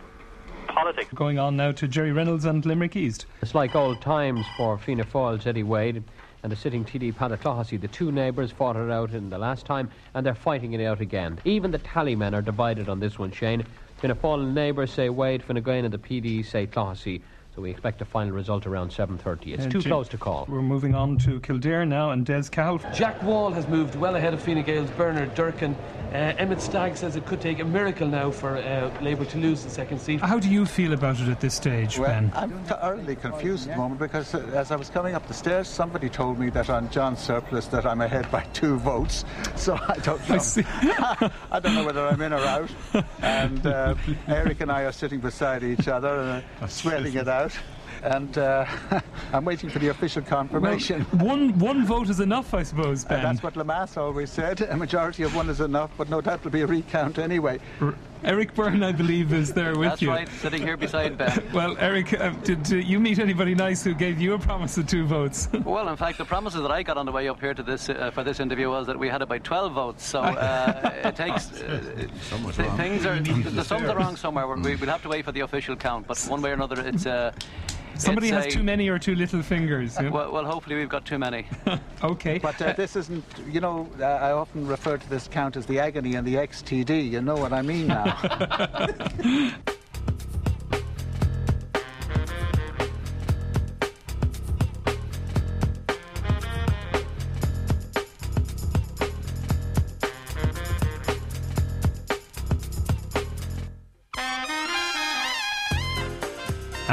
politics. 0.67 1.09
Going 1.13 1.39
on 1.39 1.55
now 1.55 1.71
to 1.71 1.87
Jerry 1.87 2.11
Reynolds 2.11 2.45
and 2.45 2.65
Limerick 2.65 2.95
East. 2.95 3.25
It's 3.41 3.55
like 3.55 3.75
old 3.75 4.01
times 4.01 4.45
for 4.57 4.77
Fianna 4.77 5.05
Fáil's 5.05 5.45
Eddie 5.45 5.63
Wade 5.63 6.03
and 6.43 6.51
the 6.51 6.55
sitting 6.55 6.85
TD 6.85 7.13
Peadar 7.13 7.37
Clohessy. 7.37 7.79
The 7.79 7.87
two 7.87 8.11
neighbours 8.11 8.51
fought 8.51 8.75
it 8.75 8.91
out 8.91 9.11
in 9.11 9.29
the 9.29 9.37
last 9.37 9.65
time 9.65 9.89
and 10.13 10.25
they're 10.25 10.35
fighting 10.35 10.73
it 10.73 10.85
out 10.85 11.01
again. 11.01 11.39
Even 11.45 11.71
the 11.71 11.79
tally 11.79 12.15
men 12.15 12.35
are 12.35 12.41
divided 12.41 12.89
on 12.89 12.99
this 12.99 13.17
one, 13.17 13.31
Shane. 13.31 13.65
Fianna 13.97 14.15
Fáil 14.15 14.53
neighbours 14.53 14.91
say 14.91 15.09
Wade, 15.09 15.43
Fine 15.43 15.63
Gael 15.63 15.85
and 15.85 15.93
the 15.93 15.97
PD 15.97 16.45
say 16.45 16.67
Clohessy. 16.67 17.21
So 17.55 17.61
we 17.61 17.69
expect 17.71 18.01
a 18.01 18.05
final 18.05 18.33
result 18.33 18.65
around 18.65 18.89
7.30. 18.91 19.53
It's 19.53 19.65
Uh, 19.65 19.69
too 19.69 19.79
Jim- 19.81 19.89
close 19.89 20.09
to 20.09 20.17
call. 20.17 20.45
We're 20.49 20.61
moving 20.61 20.93
on 20.93 21.17
to 21.19 21.39
Kildare 21.39 21.85
now 21.85 22.11
and 22.11 22.25
Des 22.25 22.43
Cahill. 22.51 22.81
Jack 22.93 23.23
Wall 23.23 23.49
has 23.51 23.65
moved 23.69 23.95
well 23.95 24.17
ahead 24.17 24.33
of 24.33 24.41
Fine 24.41 24.61
Gael's 24.63 24.89
Bernard 24.91 25.33
Durkin. 25.35 25.73
Uh, 26.11 26.33
Emmett 26.37 26.61
Stagg 26.61 26.97
says 26.97 27.15
it 27.15 27.25
could 27.25 27.39
take 27.39 27.59
a 27.59 27.63
miracle 27.65 28.07
now 28.07 28.29
for 28.29 28.57
uh, 28.57 28.91
Labour 29.01 29.23
to 29.25 29.37
lose 29.37 29.63
the 29.63 29.69
second 29.69 29.99
seat. 29.99 30.19
How 30.19 30.37
do 30.39 30.49
you 30.49 30.65
feel 30.65 30.91
about 30.93 31.19
it 31.19 31.29
at 31.29 31.39
this 31.39 31.53
stage, 31.53 31.97
Well, 31.97 32.09
Ben? 32.09 32.31
I'm 32.35 32.51
thoroughly 32.65 33.15
confused 33.15 33.69
at 33.69 33.75
the 33.75 33.81
moment 33.81 33.99
because 34.01 34.35
uh, 34.35 34.39
as 34.53 34.71
I 34.71 34.75
was 34.75 34.89
coming 34.89 35.15
up 35.15 35.25
the 35.27 35.33
stairs, 35.33 35.67
somebody 35.69 36.09
told 36.09 36.37
me 36.37 36.49
that 36.51 36.69
on 36.69 36.89
John 36.89 37.15
Surplus 37.17 37.67
that 37.67 37.85
I'm 37.85 38.01
ahead 38.01 38.29
by 38.31 38.41
two 38.53 38.77
votes. 38.79 39.23
So 39.55 39.79
I 39.87 39.95
don't 39.99 40.29
know. 40.29 40.35
I 40.35 40.37
see. 40.39 40.63
I 41.51 41.59
don't 41.61 41.73
know 41.75 41.85
whether 41.85 42.05
I'm 42.05 42.21
in 42.21 42.33
or 42.33 42.39
out. 42.39 42.69
And 43.21 43.65
uh, 43.65 43.95
Eric 44.27 44.59
and 44.61 44.71
I 44.71 44.83
are 44.83 44.91
sitting 44.91 45.19
beside 45.21 45.63
each 45.63 45.87
other 45.87 46.09
and 46.19 46.43
uh, 46.61 46.67
sweating 46.67 47.13
it 47.15 47.27
out. 47.27 47.44
Adiós. 47.45 47.74
And 48.05 48.37
uh, 48.37 48.65
I'm 49.33 49.43
waiting 49.45 49.69
for 49.69 49.79
the 49.79 49.87
official 49.87 50.21
confirmation. 50.21 51.05
Well, 51.13 51.25
one, 51.25 51.57
one 51.59 51.85
vote 51.85 52.09
is 52.09 52.19
enough, 52.19 52.53
I 52.53 52.61
suppose, 52.61 53.03
Uh, 53.05 53.09
Ben. 53.09 53.23
that's 53.23 53.41
what 53.43 53.55
Lemass 53.55 53.97
always 53.97 54.29
said. 54.29 54.61
A 54.61 54.77
majority 54.77 55.23
of 55.23 55.35
one 55.35 55.49
is 55.49 55.59
enough, 55.59 55.89
but 55.97 56.07
no 56.09 56.21
doubt 56.21 56.43
there'll 56.43 56.53
be 56.53 56.61
a 56.61 56.67
recount 56.67 57.17
anyway. 57.17 57.59
Eric 58.23 58.55
Byrne, 58.55 58.81
I 58.83 58.91
believe, 58.91 59.33
is 59.33 59.53
there 59.53 59.75
with 59.75 59.89
That's 59.89 60.01
you. 60.01 60.09
right, 60.09 60.27
sitting 60.29 60.61
here 60.61 60.77
beside 60.77 61.17
Ben. 61.17 61.43
Well, 61.53 61.75
Eric, 61.79 62.13
uh, 62.19 62.29
did, 62.43 62.63
did 62.63 62.85
you 62.87 62.99
meet 62.99 63.19
anybody 63.19 63.53
nice 63.55 63.83
who 63.83 63.93
gave 63.93 64.19
you 64.21 64.33
a 64.33 64.39
promise 64.39 64.77
of 64.77 64.87
two 64.87 65.05
votes? 65.05 65.47
Well, 65.65 65.89
in 65.89 65.95
fact, 65.97 66.17
the 66.19 66.25
promises 66.25 66.61
that 66.61 66.71
I 66.71 66.83
got 66.83 66.97
on 66.97 67.05
the 67.05 67.11
way 67.11 67.27
up 67.27 67.39
here 67.39 67.53
to 67.55 67.63
this 67.63 67.89
uh, 67.89 68.11
for 68.11 68.23
this 68.23 68.39
interview 68.39 68.69
was 68.69 68.85
that 68.87 68.97
we 68.97 69.09
had 69.09 69.21
about 69.21 69.43
12 69.43 69.73
votes. 69.73 70.05
So 70.05 70.21
uh, 70.21 70.93
it 71.03 71.15
takes 71.15 71.51
uh, 71.61 72.07
Somewhat 72.29 72.55
th- 72.55 72.71
things 72.73 73.05
are 73.05 73.15
You 73.15 73.43
the 73.43 73.63
sums 73.63 73.87
are 73.89 73.95
wrong 73.97 74.15
somewhere. 74.15 74.47
We, 74.47 74.75
we'll 74.75 74.89
have 74.89 75.01
to 75.03 75.09
wait 75.09 75.25
for 75.25 75.31
the 75.31 75.41
official 75.41 75.75
count. 75.75 76.07
But 76.07 76.17
one 76.29 76.41
way 76.41 76.51
or 76.51 76.53
another, 76.53 76.79
it's 76.81 77.05
uh, 77.05 77.31
Somebody 77.97 78.27
it's 78.29 78.35
has 78.35 78.45
a- 78.47 78.57
too 78.57 78.63
many 78.63 78.89
or 78.89 78.99
too 78.99 79.15
little 79.15 79.41
fingers. 79.41 79.97
yeah? 80.01 80.09
Well, 80.09 80.31
well, 80.31 80.45
hopefully 80.45 80.75
we've 80.75 80.89
got 80.89 81.05
too 81.05 81.19
many. 81.19 81.47
okay. 82.03 82.39
But 82.39 82.61
uh, 82.61 82.73
this 82.73 82.95
isn't, 82.95 83.23
you 83.49 83.61
know, 83.61 83.87
uh, 83.99 84.05
I 84.05 84.31
often 84.31 84.67
refer 84.67 84.97
to 84.97 85.09
this 85.09 85.27
count 85.27 85.55
as 85.57 85.65
the 85.65 85.79
agony 85.79 86.15
and 86.15 86.25
the 86.27 86.35
XTD. 86.35 87.09
You 87.09 87.21
know 87.21 87.35
what 87.35 87.53
I 87.53 87.61
mean 87.61 87.87
now. 87.87 89.51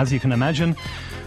As 0.02 0.12
you 0.12 0.18
can 0.18 0.32
imagine, 0.32 0.74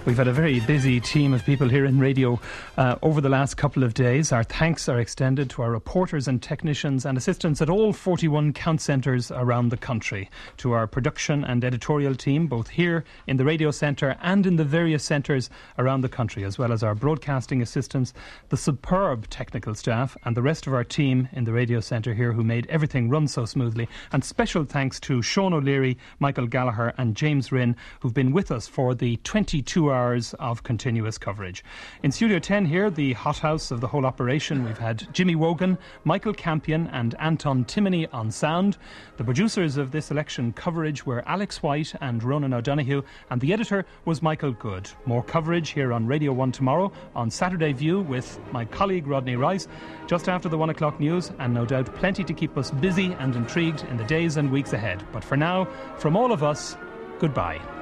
we've 0.05 0.17
had 0.17 0.27
a 0.27 0.33
very 0.33 0.59
busy 0.61 0.99
team 0.99 1.33
of 1.33 1.43
people 1.43 1.67
here 1.67 1.85
in 1.85 1.99
radio 1.99 2.39
uh, 2.77 2.95
over 3.01 3.21
the 3.21 3.29
last 3.29 3.55
couple 3.55 3.83
of 3.83 3.93
days. 3.93 4.31
Our 4.31 4.43
thanks 4.43 4.87
are 4.87 4.99
extended 4.99 5.49
to 5.51 5.63
our 5.63 5.71
reporters 5.71 6.27
and 6.27 6.41
technicians 6.41 7.05
and 7.05 7.17
assistants 7.17 7.61
at 7.61 7.69
all 7.69 7.91
41 7.91 8.53
count 8.53 8.81
centres 8.81 9.31
around 9.31 9.69
the 9.69 9.77
country, 9.77 10.29
to 10.57 10.73
our 10.73 10.85
production 10.85 11.43
and 11.43 11.63
editorial 11.63 12.13
team, 12.13 12.47
both 12.47 12.69
here 12.69 13.03
in 13.25 13.37
the 13.37 13.45
radio 13.45 13.71
centre 13.71 14.15
and 14.21 14.45
in 14.45 14.57
the 14.57 14.63
various 14.63 15.03
centres 15.03 15.49
around 15.79 16.01
the 16.01 16.09
country, 16.09 16.43
as 16.43 16.59
well 16.59 16.71
as 16.71 16.83
our 16.83 16.93
broadcasting 16.93 17.61
assistants, 17.61 18.13
the 18.49 18.57
superb 18.57 19.27
technical 19.29 19.73
staff, 19.73 20.15
and 20.23 20.37
the 20.37 20.41
rest 20.41 20.67
of 20.67 20.73
our 20.73 20.83
team 20.83 21.27
in 21.31 21.45
the 21.45 21.53
radio 21.53 21.79
centre 21.79 22.13
here 22.13 22.33
who 22.33 22.43
made 22.43 22.67
everything 22.67 23.09
run 23.09 23.27
so 23.27 23.45
smoothly. 23.45 23.87
And 24.11 24.23
special 24.23 24.65
thanks 24.65 24.99
to 25.01 25.21
Sean 25.21 25.53
O'Leary, 25.53 25.97
Michael 26.19 26.47
Gallagher, 26.47 26.93
and 26.97 27.15
James 27.15 27.51
Rinn, 27.51 27.75
who've 28.01 28.13
been 28.13 28.31
with 28.31 28.51
us 28.51 28.67
for 28.67 28.93
the 28.93 29.17
22 29.17 29.94
hours 29.95 30.35
of 30.39 30.63
continuous 30.63 31.17
coverage. 31.17 31.63
In 32.03 32.11
Studio 32.11 32.37
10 32.37 32.65
here, 32.65 32.89
the 32.89 33.13
hothouse 33.13 33.71
of 33.71 33.81
the 33.81 33.87
whole 33.87 34.05
operation, 34.05 34.63
we've 34.65 34.77
had 34.77 35.07
Jimmy 35.13 35.35
Wogan, 35.35 35.77
Michael 36.03 36.33
Campion, 36.33 36.87
and 36.91 37.15
Anton 37.19 37.65
Timoney 37.65 38.07
on 38.13 38.29
sound. 38.29 38.77
The 39.17 39.23
producers 39.23 39.77
of 39.77 39.91
this 39.91 40.11
election 40.11 40.53
coverage 40.53 41.05
were 41.05 41.23
Alex 41.27 41.63
White 41.63 41.93
and 42.01 42.23
Ronan 42.23 42.53
O'Donoghue, 42.53 43.03
and 43.29 43.39
the 43.39 43.53
editor 43.53 43.85
was 44.03 44.21
Michael 44.21 44.51
Good. 44.51 44.89
More 45.05 45.23
coverage 45.23 45.69
here 45.69 45.93
on 45.93 46.05
Radio 46.05 46.33
1 46.33 46.51
tomorrow 46.51 46.91
on 47.15 47.31
Saturday 47.31 47.73
View 47.73 48.01
with 48.01 48.39
my 48.51 48.65
colleague 48.65 49.07
Rodney 49.07 49.35
Rice, 49.35 49.67
just 50.07 50.29
after 50.29 50.49
the 50.49 50.57
1 50.57 50.69
o'clock 50.69 50.99
news, 50.99 51.31
and 51.39 51.53
no 51.53 51.65
doubt 51.65 51.93
plenty 51.95 52.23
to 52.23 52.33
keep 52.33 52.57
us 52.57 52.71
busy 52.71 53.13
and 53.19 53.35
intrigued 53.35 53.83
in 53.85 53.97
the 53.97 54.03
days 54.03 54.37
and 54.37 54.51
weeks 54.51 54.73
ahead. 54.73 55.03
But 55.11 55.23
for 55.23 55.37
now, 55.37 55.65
from 55.97 56.17
all 56.17 56.31
of 56.31 56.43
us, 56.43 56.75
goodbye. 57.19 57.74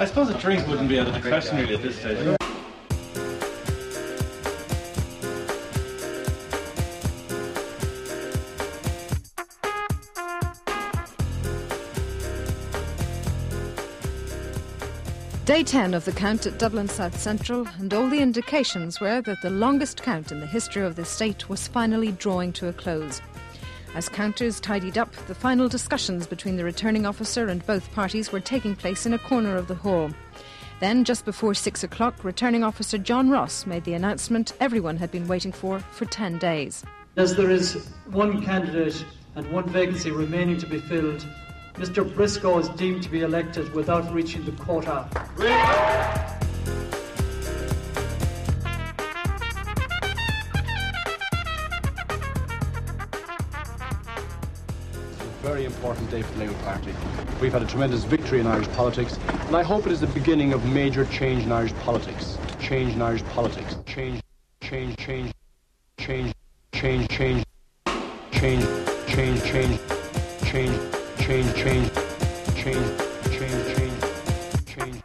I 0.00 0.06
suppose 0.06 0.30
a 0.30 0.38
drink 0.38 0.66
wouldn't 0.66 0.88
be 0.88 0.98
out 0.98 1.08
of 1.08 1.12
the 1.12 1.20
question 1.20 1.58
really 1.58 1.74
at 1.74 1.82
this 1.82 2.00
stage. 2.00 2.38
Day 15.44 15.62
10 15.62 15.92
of 15.92 16.06
the 16.06 16.12
count 16.12 16.46
at 16.46 16.58
Dublin 16.58 16.88
South 16.88 17.20
Central, 17.20 17.68
and 17.78 17.92
all 17.92 18.08
the 18.08 18.20
indications 18.20 19.00
were 19.00 19.20
that 19.20 19.42
the 19.42 19.50
longest 19.50 20.02
count 20.02 20.32
in 20.32 20.40
the 20.40 20.46
history 20.46 20.82
of 20.82 20.96
the 20.96 21.04
state 21.04 21.50
was 21.50 21.68
finally 21.68 22.12
drawing 22.12 22.54
to 22.54 22.68
a 22.68 22.72
close. 22.72 23.20
As 23.94 24.08
counters 24.08 24.60
tidied 24.60 24.96
up, 24.96 25.12
the 25.26 25.34
final 25.34 25.68
discussions 25.68 26.26
between 26.26 26.56
the 26.56 26.64
returning 26.64 27.06
officer 27.06 27.48
and 27.48 27.66
both 27.66 27.92
parties 27.92 28.30
were 28.30 28.38
taking 28.38 28.76
place 28.76 29.04
in 29.04 29.14
a 29.14 29.18
corner 29.18 29.56
of 29.56 29.66
the 29.66 29.74
hall. 29.74 30.10
Then, 30.78 31.04
just 31.04 31.24
before 31.24 31.54
six 31.54 31.82
o'clock, 31.82 32.24
returning 32.24 32.62
officer 32.62 32.98
John 32.98 33.30
Ross 33.30 33.66
made 33.66 33.84
the 33.84 33.94
announcement 33.94 34.52
everyone 34.60 34.96
had 34.96 35.10
been 35.10 35.26
waiting 35.26 35.50
for 35.50 35.80
for 35.80 36.04
10 36.04 36.38
days. 36.38 36.84
As 37.16 37.34
there 37.34 37.50
is 37.50 37.88
one 38.06 38.42
candidate 38.42 39.04
and 39.34 39.50
one 39.52 39.68
vacancy 39.68 40.12
remaining 40.12 40.58
to 40.58 40.66
be 40.66 40.78
filled, 40.78 41.26
Mr. 41.74 42.04
Briscoe 42.14 42.58
is 42.58 42.68
deemed 42.70 43.02
to 43.02 43.10
be 43.10 43.22
elected 43.22 43.72
without 43.74 44.12
reaching 44.14 44.44
the 44.44 44.52
quota. 44.52 45.08
Day 56.10 56.22
for 56.22 56.32
the 56.32 56.40
Labour 56.40 56.54
Party. 56.64 56.92
We've 57.40 57.52
had 57.52 57.62
a 57.62 57.66
tremendous 57.66 58.02
victory 58.02 58.40
in 58.40 58.46
Irish 58.46 58.66
politics, 58.70 59.16
and 59.46 59.56
I 59.56 59.62
hope 59.62 59.86
it 59.86 59.92
is 59.92 60.00
the 60.00 60.08
beginning 60.08 60.52
of 60.52 60.64
major 60.66 61.04
change 61.06 61.44
in 61.44 61.52
Irish 61.52 61.72
politics. 61.84 62.36
Change 62.60 62.94
in 62.94 63.02
Irish 63.02 63.22
politics. 63.26 63.76
Change, 63.86 64.20
change, 64.60 64.96
change, 64.96 65.32
change, 65.98 66.34
change, 66.72 67.08
change, 67.08 67.44
change, 68.32 68.64
change, 69.06 69.40
change, 69.44 69.44
change, 69.46 69.80
change, 70.42 71.54
change, 71.54 71.54
change, 71.54 71.92
change, 72.56 74.00
change. 74.74 75.02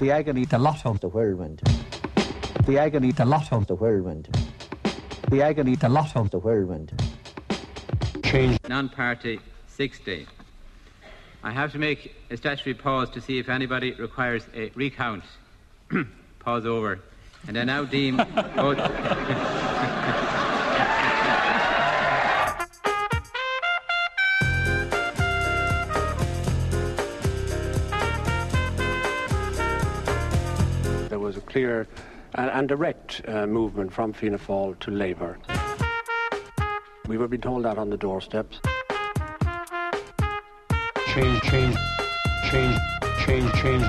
The 0.00 0.10
agony, 0.10 0.44
the 0.44 0.58
lotto, 0.58 0.94
the 0.94 1.08
whirlwind. 1.08 1.62
The 2.66 2.78
agony, 2.78 3.12
the 3.12 3.24
lotto, 3.24 3.60
the 3.60 3.76
whirlwind. 3.76 4.45
The 5.28 5.42
agony, 5.42 5.74
the 5.74 5.88
of 6.14 6.30
the 6.30 6.38
whirlwind. 6.38 6.92
Change. 8.22 8.60
Non-party 8.68 9.40
60. 9.66 10.24
I 11.42 11.50
have 11.50 11.72
to 11.72 11.78
make 11.78 12.14
a 12.30 12.36
statutory 12.36 12.74
pause 12.74 13.10
to 13.10 13.20
see 13.20 13.40
if 13.40 13.48
anybody 13.48 13.92
requires 13.92 14.46
a 14.54 14.70
recount. 14.76 15.24
pause 16.38 16.64
over. 16.64 17.00
And 17.48 17.58
I 17.58 17.64
now 17.64 17.84
deem 17.84 18.16
both. 18.56 18.78
There 31.08 31.18
was 31.18 31.36
a 31.36 31.40
clear 31.40 31.88
and, 32.36 32.50
and 32.50 32.68
direct 32.68 33.22
uh, 33.26 33.46
movement 33.46 33.92
from 33.92 34.12
Fianna 34.12 34.38
Fáil 34.38 34.78
to 34.80 34.90
Labour. 34.90 35.38
We 37.08 37.16
were 37.18 37.28
being 37.28 37.40
told 37.40 37.64
that 37.64 37.78
on 37.78 37.90
the 37.90 37.96
doorsteps. 37.96 38.60
Change, 41.08 41.40
change, 41.42 41.76
change, 42.50 42.78
change, 43.24 43.52
change, 43.54 43.86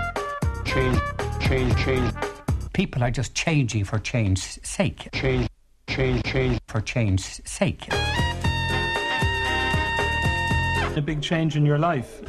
change, 0.65 0.99
change, 1.41 1.75
change. 1.83 2.13
People 2.73 3.03
are 3.03 3.11
just 3.11 3.33
changing 3.33 3.83
for 3.83 3.99
change's 3.99 4.59
sake. 4.63 5.09
Change, 5.13 5.49
change, 5.87 6.23
change. 6.23 6.59
For 6.67 6.79
change's 6.81 7.41
sake. 7.43 7.87
A 10.95 11.01
big 11.03 11.21
change 11.21 11.55
in 11.55 11.65
your 11.65 11.77
life. 11.77 12.21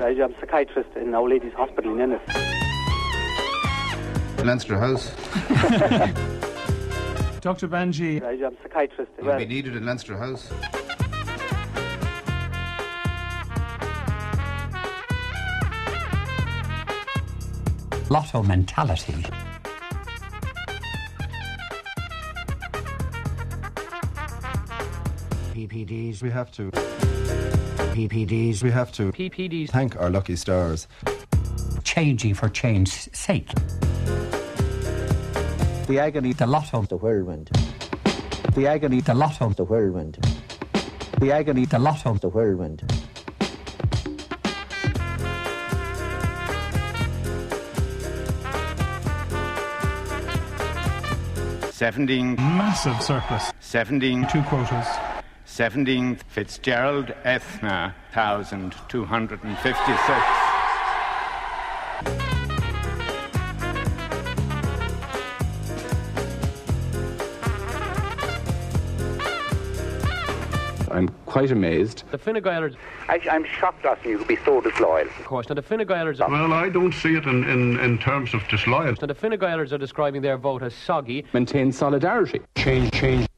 I'm 0.00 0.20
a 0.20 0.40
psychiatrist 0.40 0.90
in 0.96 1.14
Our 1.14 1.28
Lady's 1.28 1.52
Hospital 1.54 1.94
in 1.94 2.00
Ennis. 2.00 2.47
Leinster 4.44 4.78
House. 4.78 5.08
Dr. 7.40 7.68
Bhamjee. 7.68 8.22
I'm 8.22 8.42
a 8.42 8.50
psychiatrist. 8.62 9.12
You'll 9.22 9.36
be 9.36 9.46
needed 9.46 9.76
in 9.76 9.86
Leinster 9.86 10.16
House. 10.16 10.50
Lotto 18.10 18.42
mentality. 18.42 19.14
PPDs. 25.52 26.22
We 26.22 26.30
have 26.30 26.50
to. 26.52 26.70
PPDs. 26.70 28.62
We 28.62 28.70
have 28.70 28.92
to. 28.92 29.12
PPDs. 29.12 29.70
Thank 29.70 29.96
our 29.96 30.08
lucky 30.08 30.36
stars. 30.36 30.88
Changing 31.84 32.34
for 32.34 32.48
change's 32.48 33.08
sake. 33.12 33.50
The 35.88 35.98
agony, 35.98 36.32
the 36.34 36.46
lotto, 36.46 36.82
the 36.82 36.98
whirlwind. 36.98 37.50
The 38.54 38.66
agony, 38.66 39.00
the 39.00 39.14
lotto, 39.14 39.48
the 39.48 39.64
whirlwind. 39.64 40.18
The 41.18 41.32
agony, 41.32 41.64
the 41.64 41.78
lotto, 41.78 42.12
the 42.12 42.28
whirlwind. 42.28 42.82
Seventeen. 51.72 52.36
Massive 52.36 53.00
surplus. 53.00 53.50
Seventeen. 53.60 54.26
Two 54.26 54.42
quotas. 54.42 54.86
17th 55.46 56.20
Fitzgerald 56.28 57.14
Eithne, 57.24 57.94
1256. 58.12 60.37
Quite 71.38 71.52
amazed. 71.52 72.02
The 72.10 72.18
Fine 72.18 72.42
Gaelers. 72.42 72.74
I, 73.08 73.20
I'm 73.30 73.44
shocked 73.44 73.84
asking 73.84 74.10
you 74.10 74.18
to 74.18 74.24
be 74.24 74.36
so 74.44 74.60
disloyal. 74.60 75.06
Of 75.06 75.24
course. 75.24 75.48
Now, 75.48 75.54
the 75.54 75.62
Fine 75.62 75.86
Gaelers. 75.86 76.18
Well, 76.18 76.52
I 76.52 76.68
don't 76.68 76.92
see 76.92 77.14
it 77.14 77.26
in, 77.26 77.44
in, 77.44 77.78
in 77.78 77.96
terms 77.98 78.34
of 78.34 78.42
disloyal. 78.48 78.96
Now, 79.00 79.06
the 79.06 79.14
Fine 79.14 79.38
Gaelers 79.38 79.72
are 79.72 79.78
describing 79.78 80.20
their 80.20 80.36
vote 80.36 80.64
as 80.64 80.74
soggy. 80.74 81.24
Maintain 81.32 81.70
solidarity. 81.70 82.40
Change, 82.56 82.90
change, 82.90 83.28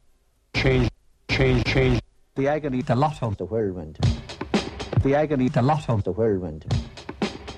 change, 0.54 0.88
change, 1.28 1.64
change. 1.64 2.00
The 2.36 2.48
agony, 2.48 2.80
the 2.80 2.96
lot 2.96 3.22
of 3.22 3.36
the 3.36 3.44
whirlwind. 3.44 3.98
The 5.02 5.14
agony, 5.14 5.50
the 5.50 5.60
lotto, 5.60 5.98
the 5.98 6.12
whirlwind. 6.12 6.64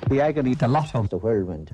The 0.08 0.20
agony, 0.20 0.54
the 0.54 0.66
lotto, 0.66 1.04
the 1.04 1.18
whirlwind. 1.18 1.70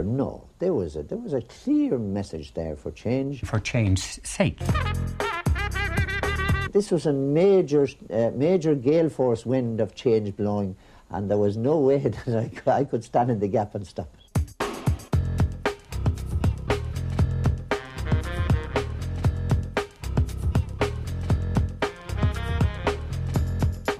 No, 0.00 0.45
there 0.58 0.72
was 0.72 0.96
a 0.96 1.02
there 1.02 1.18
was 1.18 1.32
a 1.32 1.42
clear 1.42 1.98
message 1.98 2.54
there 2.54 2.76
for 2.76 2.90
change. 2.90 3.42
For 3.42 3.58
change's 3.60 4.20
sake. 4.22 4.58
This 6.72 6.90
was 6.90 7.06
a 7.06 7.12
major 7.12 7.88
uh, 8.10 8.30
major 8.34 8.74
gale 8.74 9.08
force 9.08 9.44
wind 9.44 9.80
of 9.80 9.94
change 9.94 10.36
blowing, 10.36 10.76
and 11.10 11.30
there 11.30 11.38
was 11.38 11.56
no 11.56 11.78
way 11.78 11.98
that 12.26 12.62
I, 12.66 12.70
I 12.70 12.84
could 12.84 13.04
stand 13.04 13.30
in 13.30 13.38
the 13.38 13.48
gap 13.48 13.74
and 13.74 13.86
stop 13.86 14.15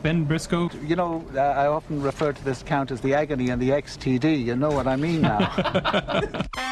Ben 0.07 0.23
Briscoe. 0.23 0.71
You 0.87 0.95
know, 0.95 1.25
uh, 1.35 1.41
I 1.41 1.67
often 1.67 2.01
refer 2.01 2.33
to 2.33 2.45
this 2.45 2.63
count 2.63 2.93
as 2.93 3.01
the 3.01 3.13
agony 3.13 3.51
and 3.51 3.61
the 3.61 3.71
XTD. 3.71 4.45
You 4.45 4.55
know 4.55 4.71
what 4.71 4.87
I 4.87 4.95
mean 4.95 5.23
now. 5.23 6.43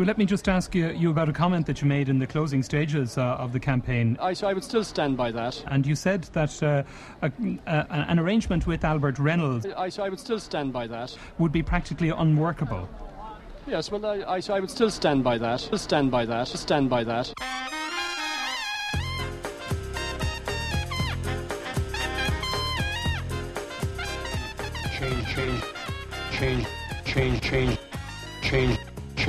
Okay, 0.00 0.06
well, 0.06 0.06
let 0.06 0.16
me 0.16 0.24
just 0.24 0.48
ask 0.48 0.74
you, 0.74 0.88
you 0.92 1.10
about 1.10 1.28
a 1.28 1.32
comment 1.32 1.66
that 1.66 1.82
you 1.82 1.86
made 1.86 2.08
in 2.08 2.18
the 2.18 2.26
closing 2.26 2.62
stages 2.62 3.18
uh, 3.18 3.36
of 3.36 3.52
the 3.52 3.60
campaign. 3.60 4.16
I, 4.18 4.32
so 4.32 4.48
I 4.48 4.54
would 4.54 4.64
still 4.64 4.82
stand 4.82 5.14
by 5.14 5.30
that. 5.32 5.62
And 5.66 5.86
you 5.86 5.94
said 5.94 6.22
that 6.32 6.62
uh, 6.62 6.84
a, 7.20 7.30
a, 7.66 8.06
an 8.08 8.18
arrangement 8.18 8.66
with 8.66 8.82
Albert 8.82 9.18
Reynolds 9.18 9.66
I, 9.76 9.90
so 9.90 10.02
I 10.02 10.08
would 10.08 10.18
still 10.18 10.40
stand 10.40 10.72
by 10.72 10.86
that. 10.86 11.14
would 11.36 11.52
be 11.52 11.62
practically 11.62 12.08
unworkable. 12.08 12.88
Yes, 13.66 13.90
well, 13.90 14.06
I, 14.06 14.36
I, 14.36 14.40
so 14.40 14.54
I 14.54 14.60
would 14.60 14.70
still 14.70 14.88
stand 14.88 15.22
by 15.22 15.36
that. 15.36 15.60
Still 15.60 15.76
stand 15.76 16.10
by 16.10 16.24
that. 16.24 16.48
Stand 16.48 16.88
by 16.88 17.04
that. 17.04 17.30
Change, 24.98 25.26
change, 25.26 25.64
change, 26.32 26.66
change, 27.04 27.40
change, 27.42 27.78
change, 28.42 28.78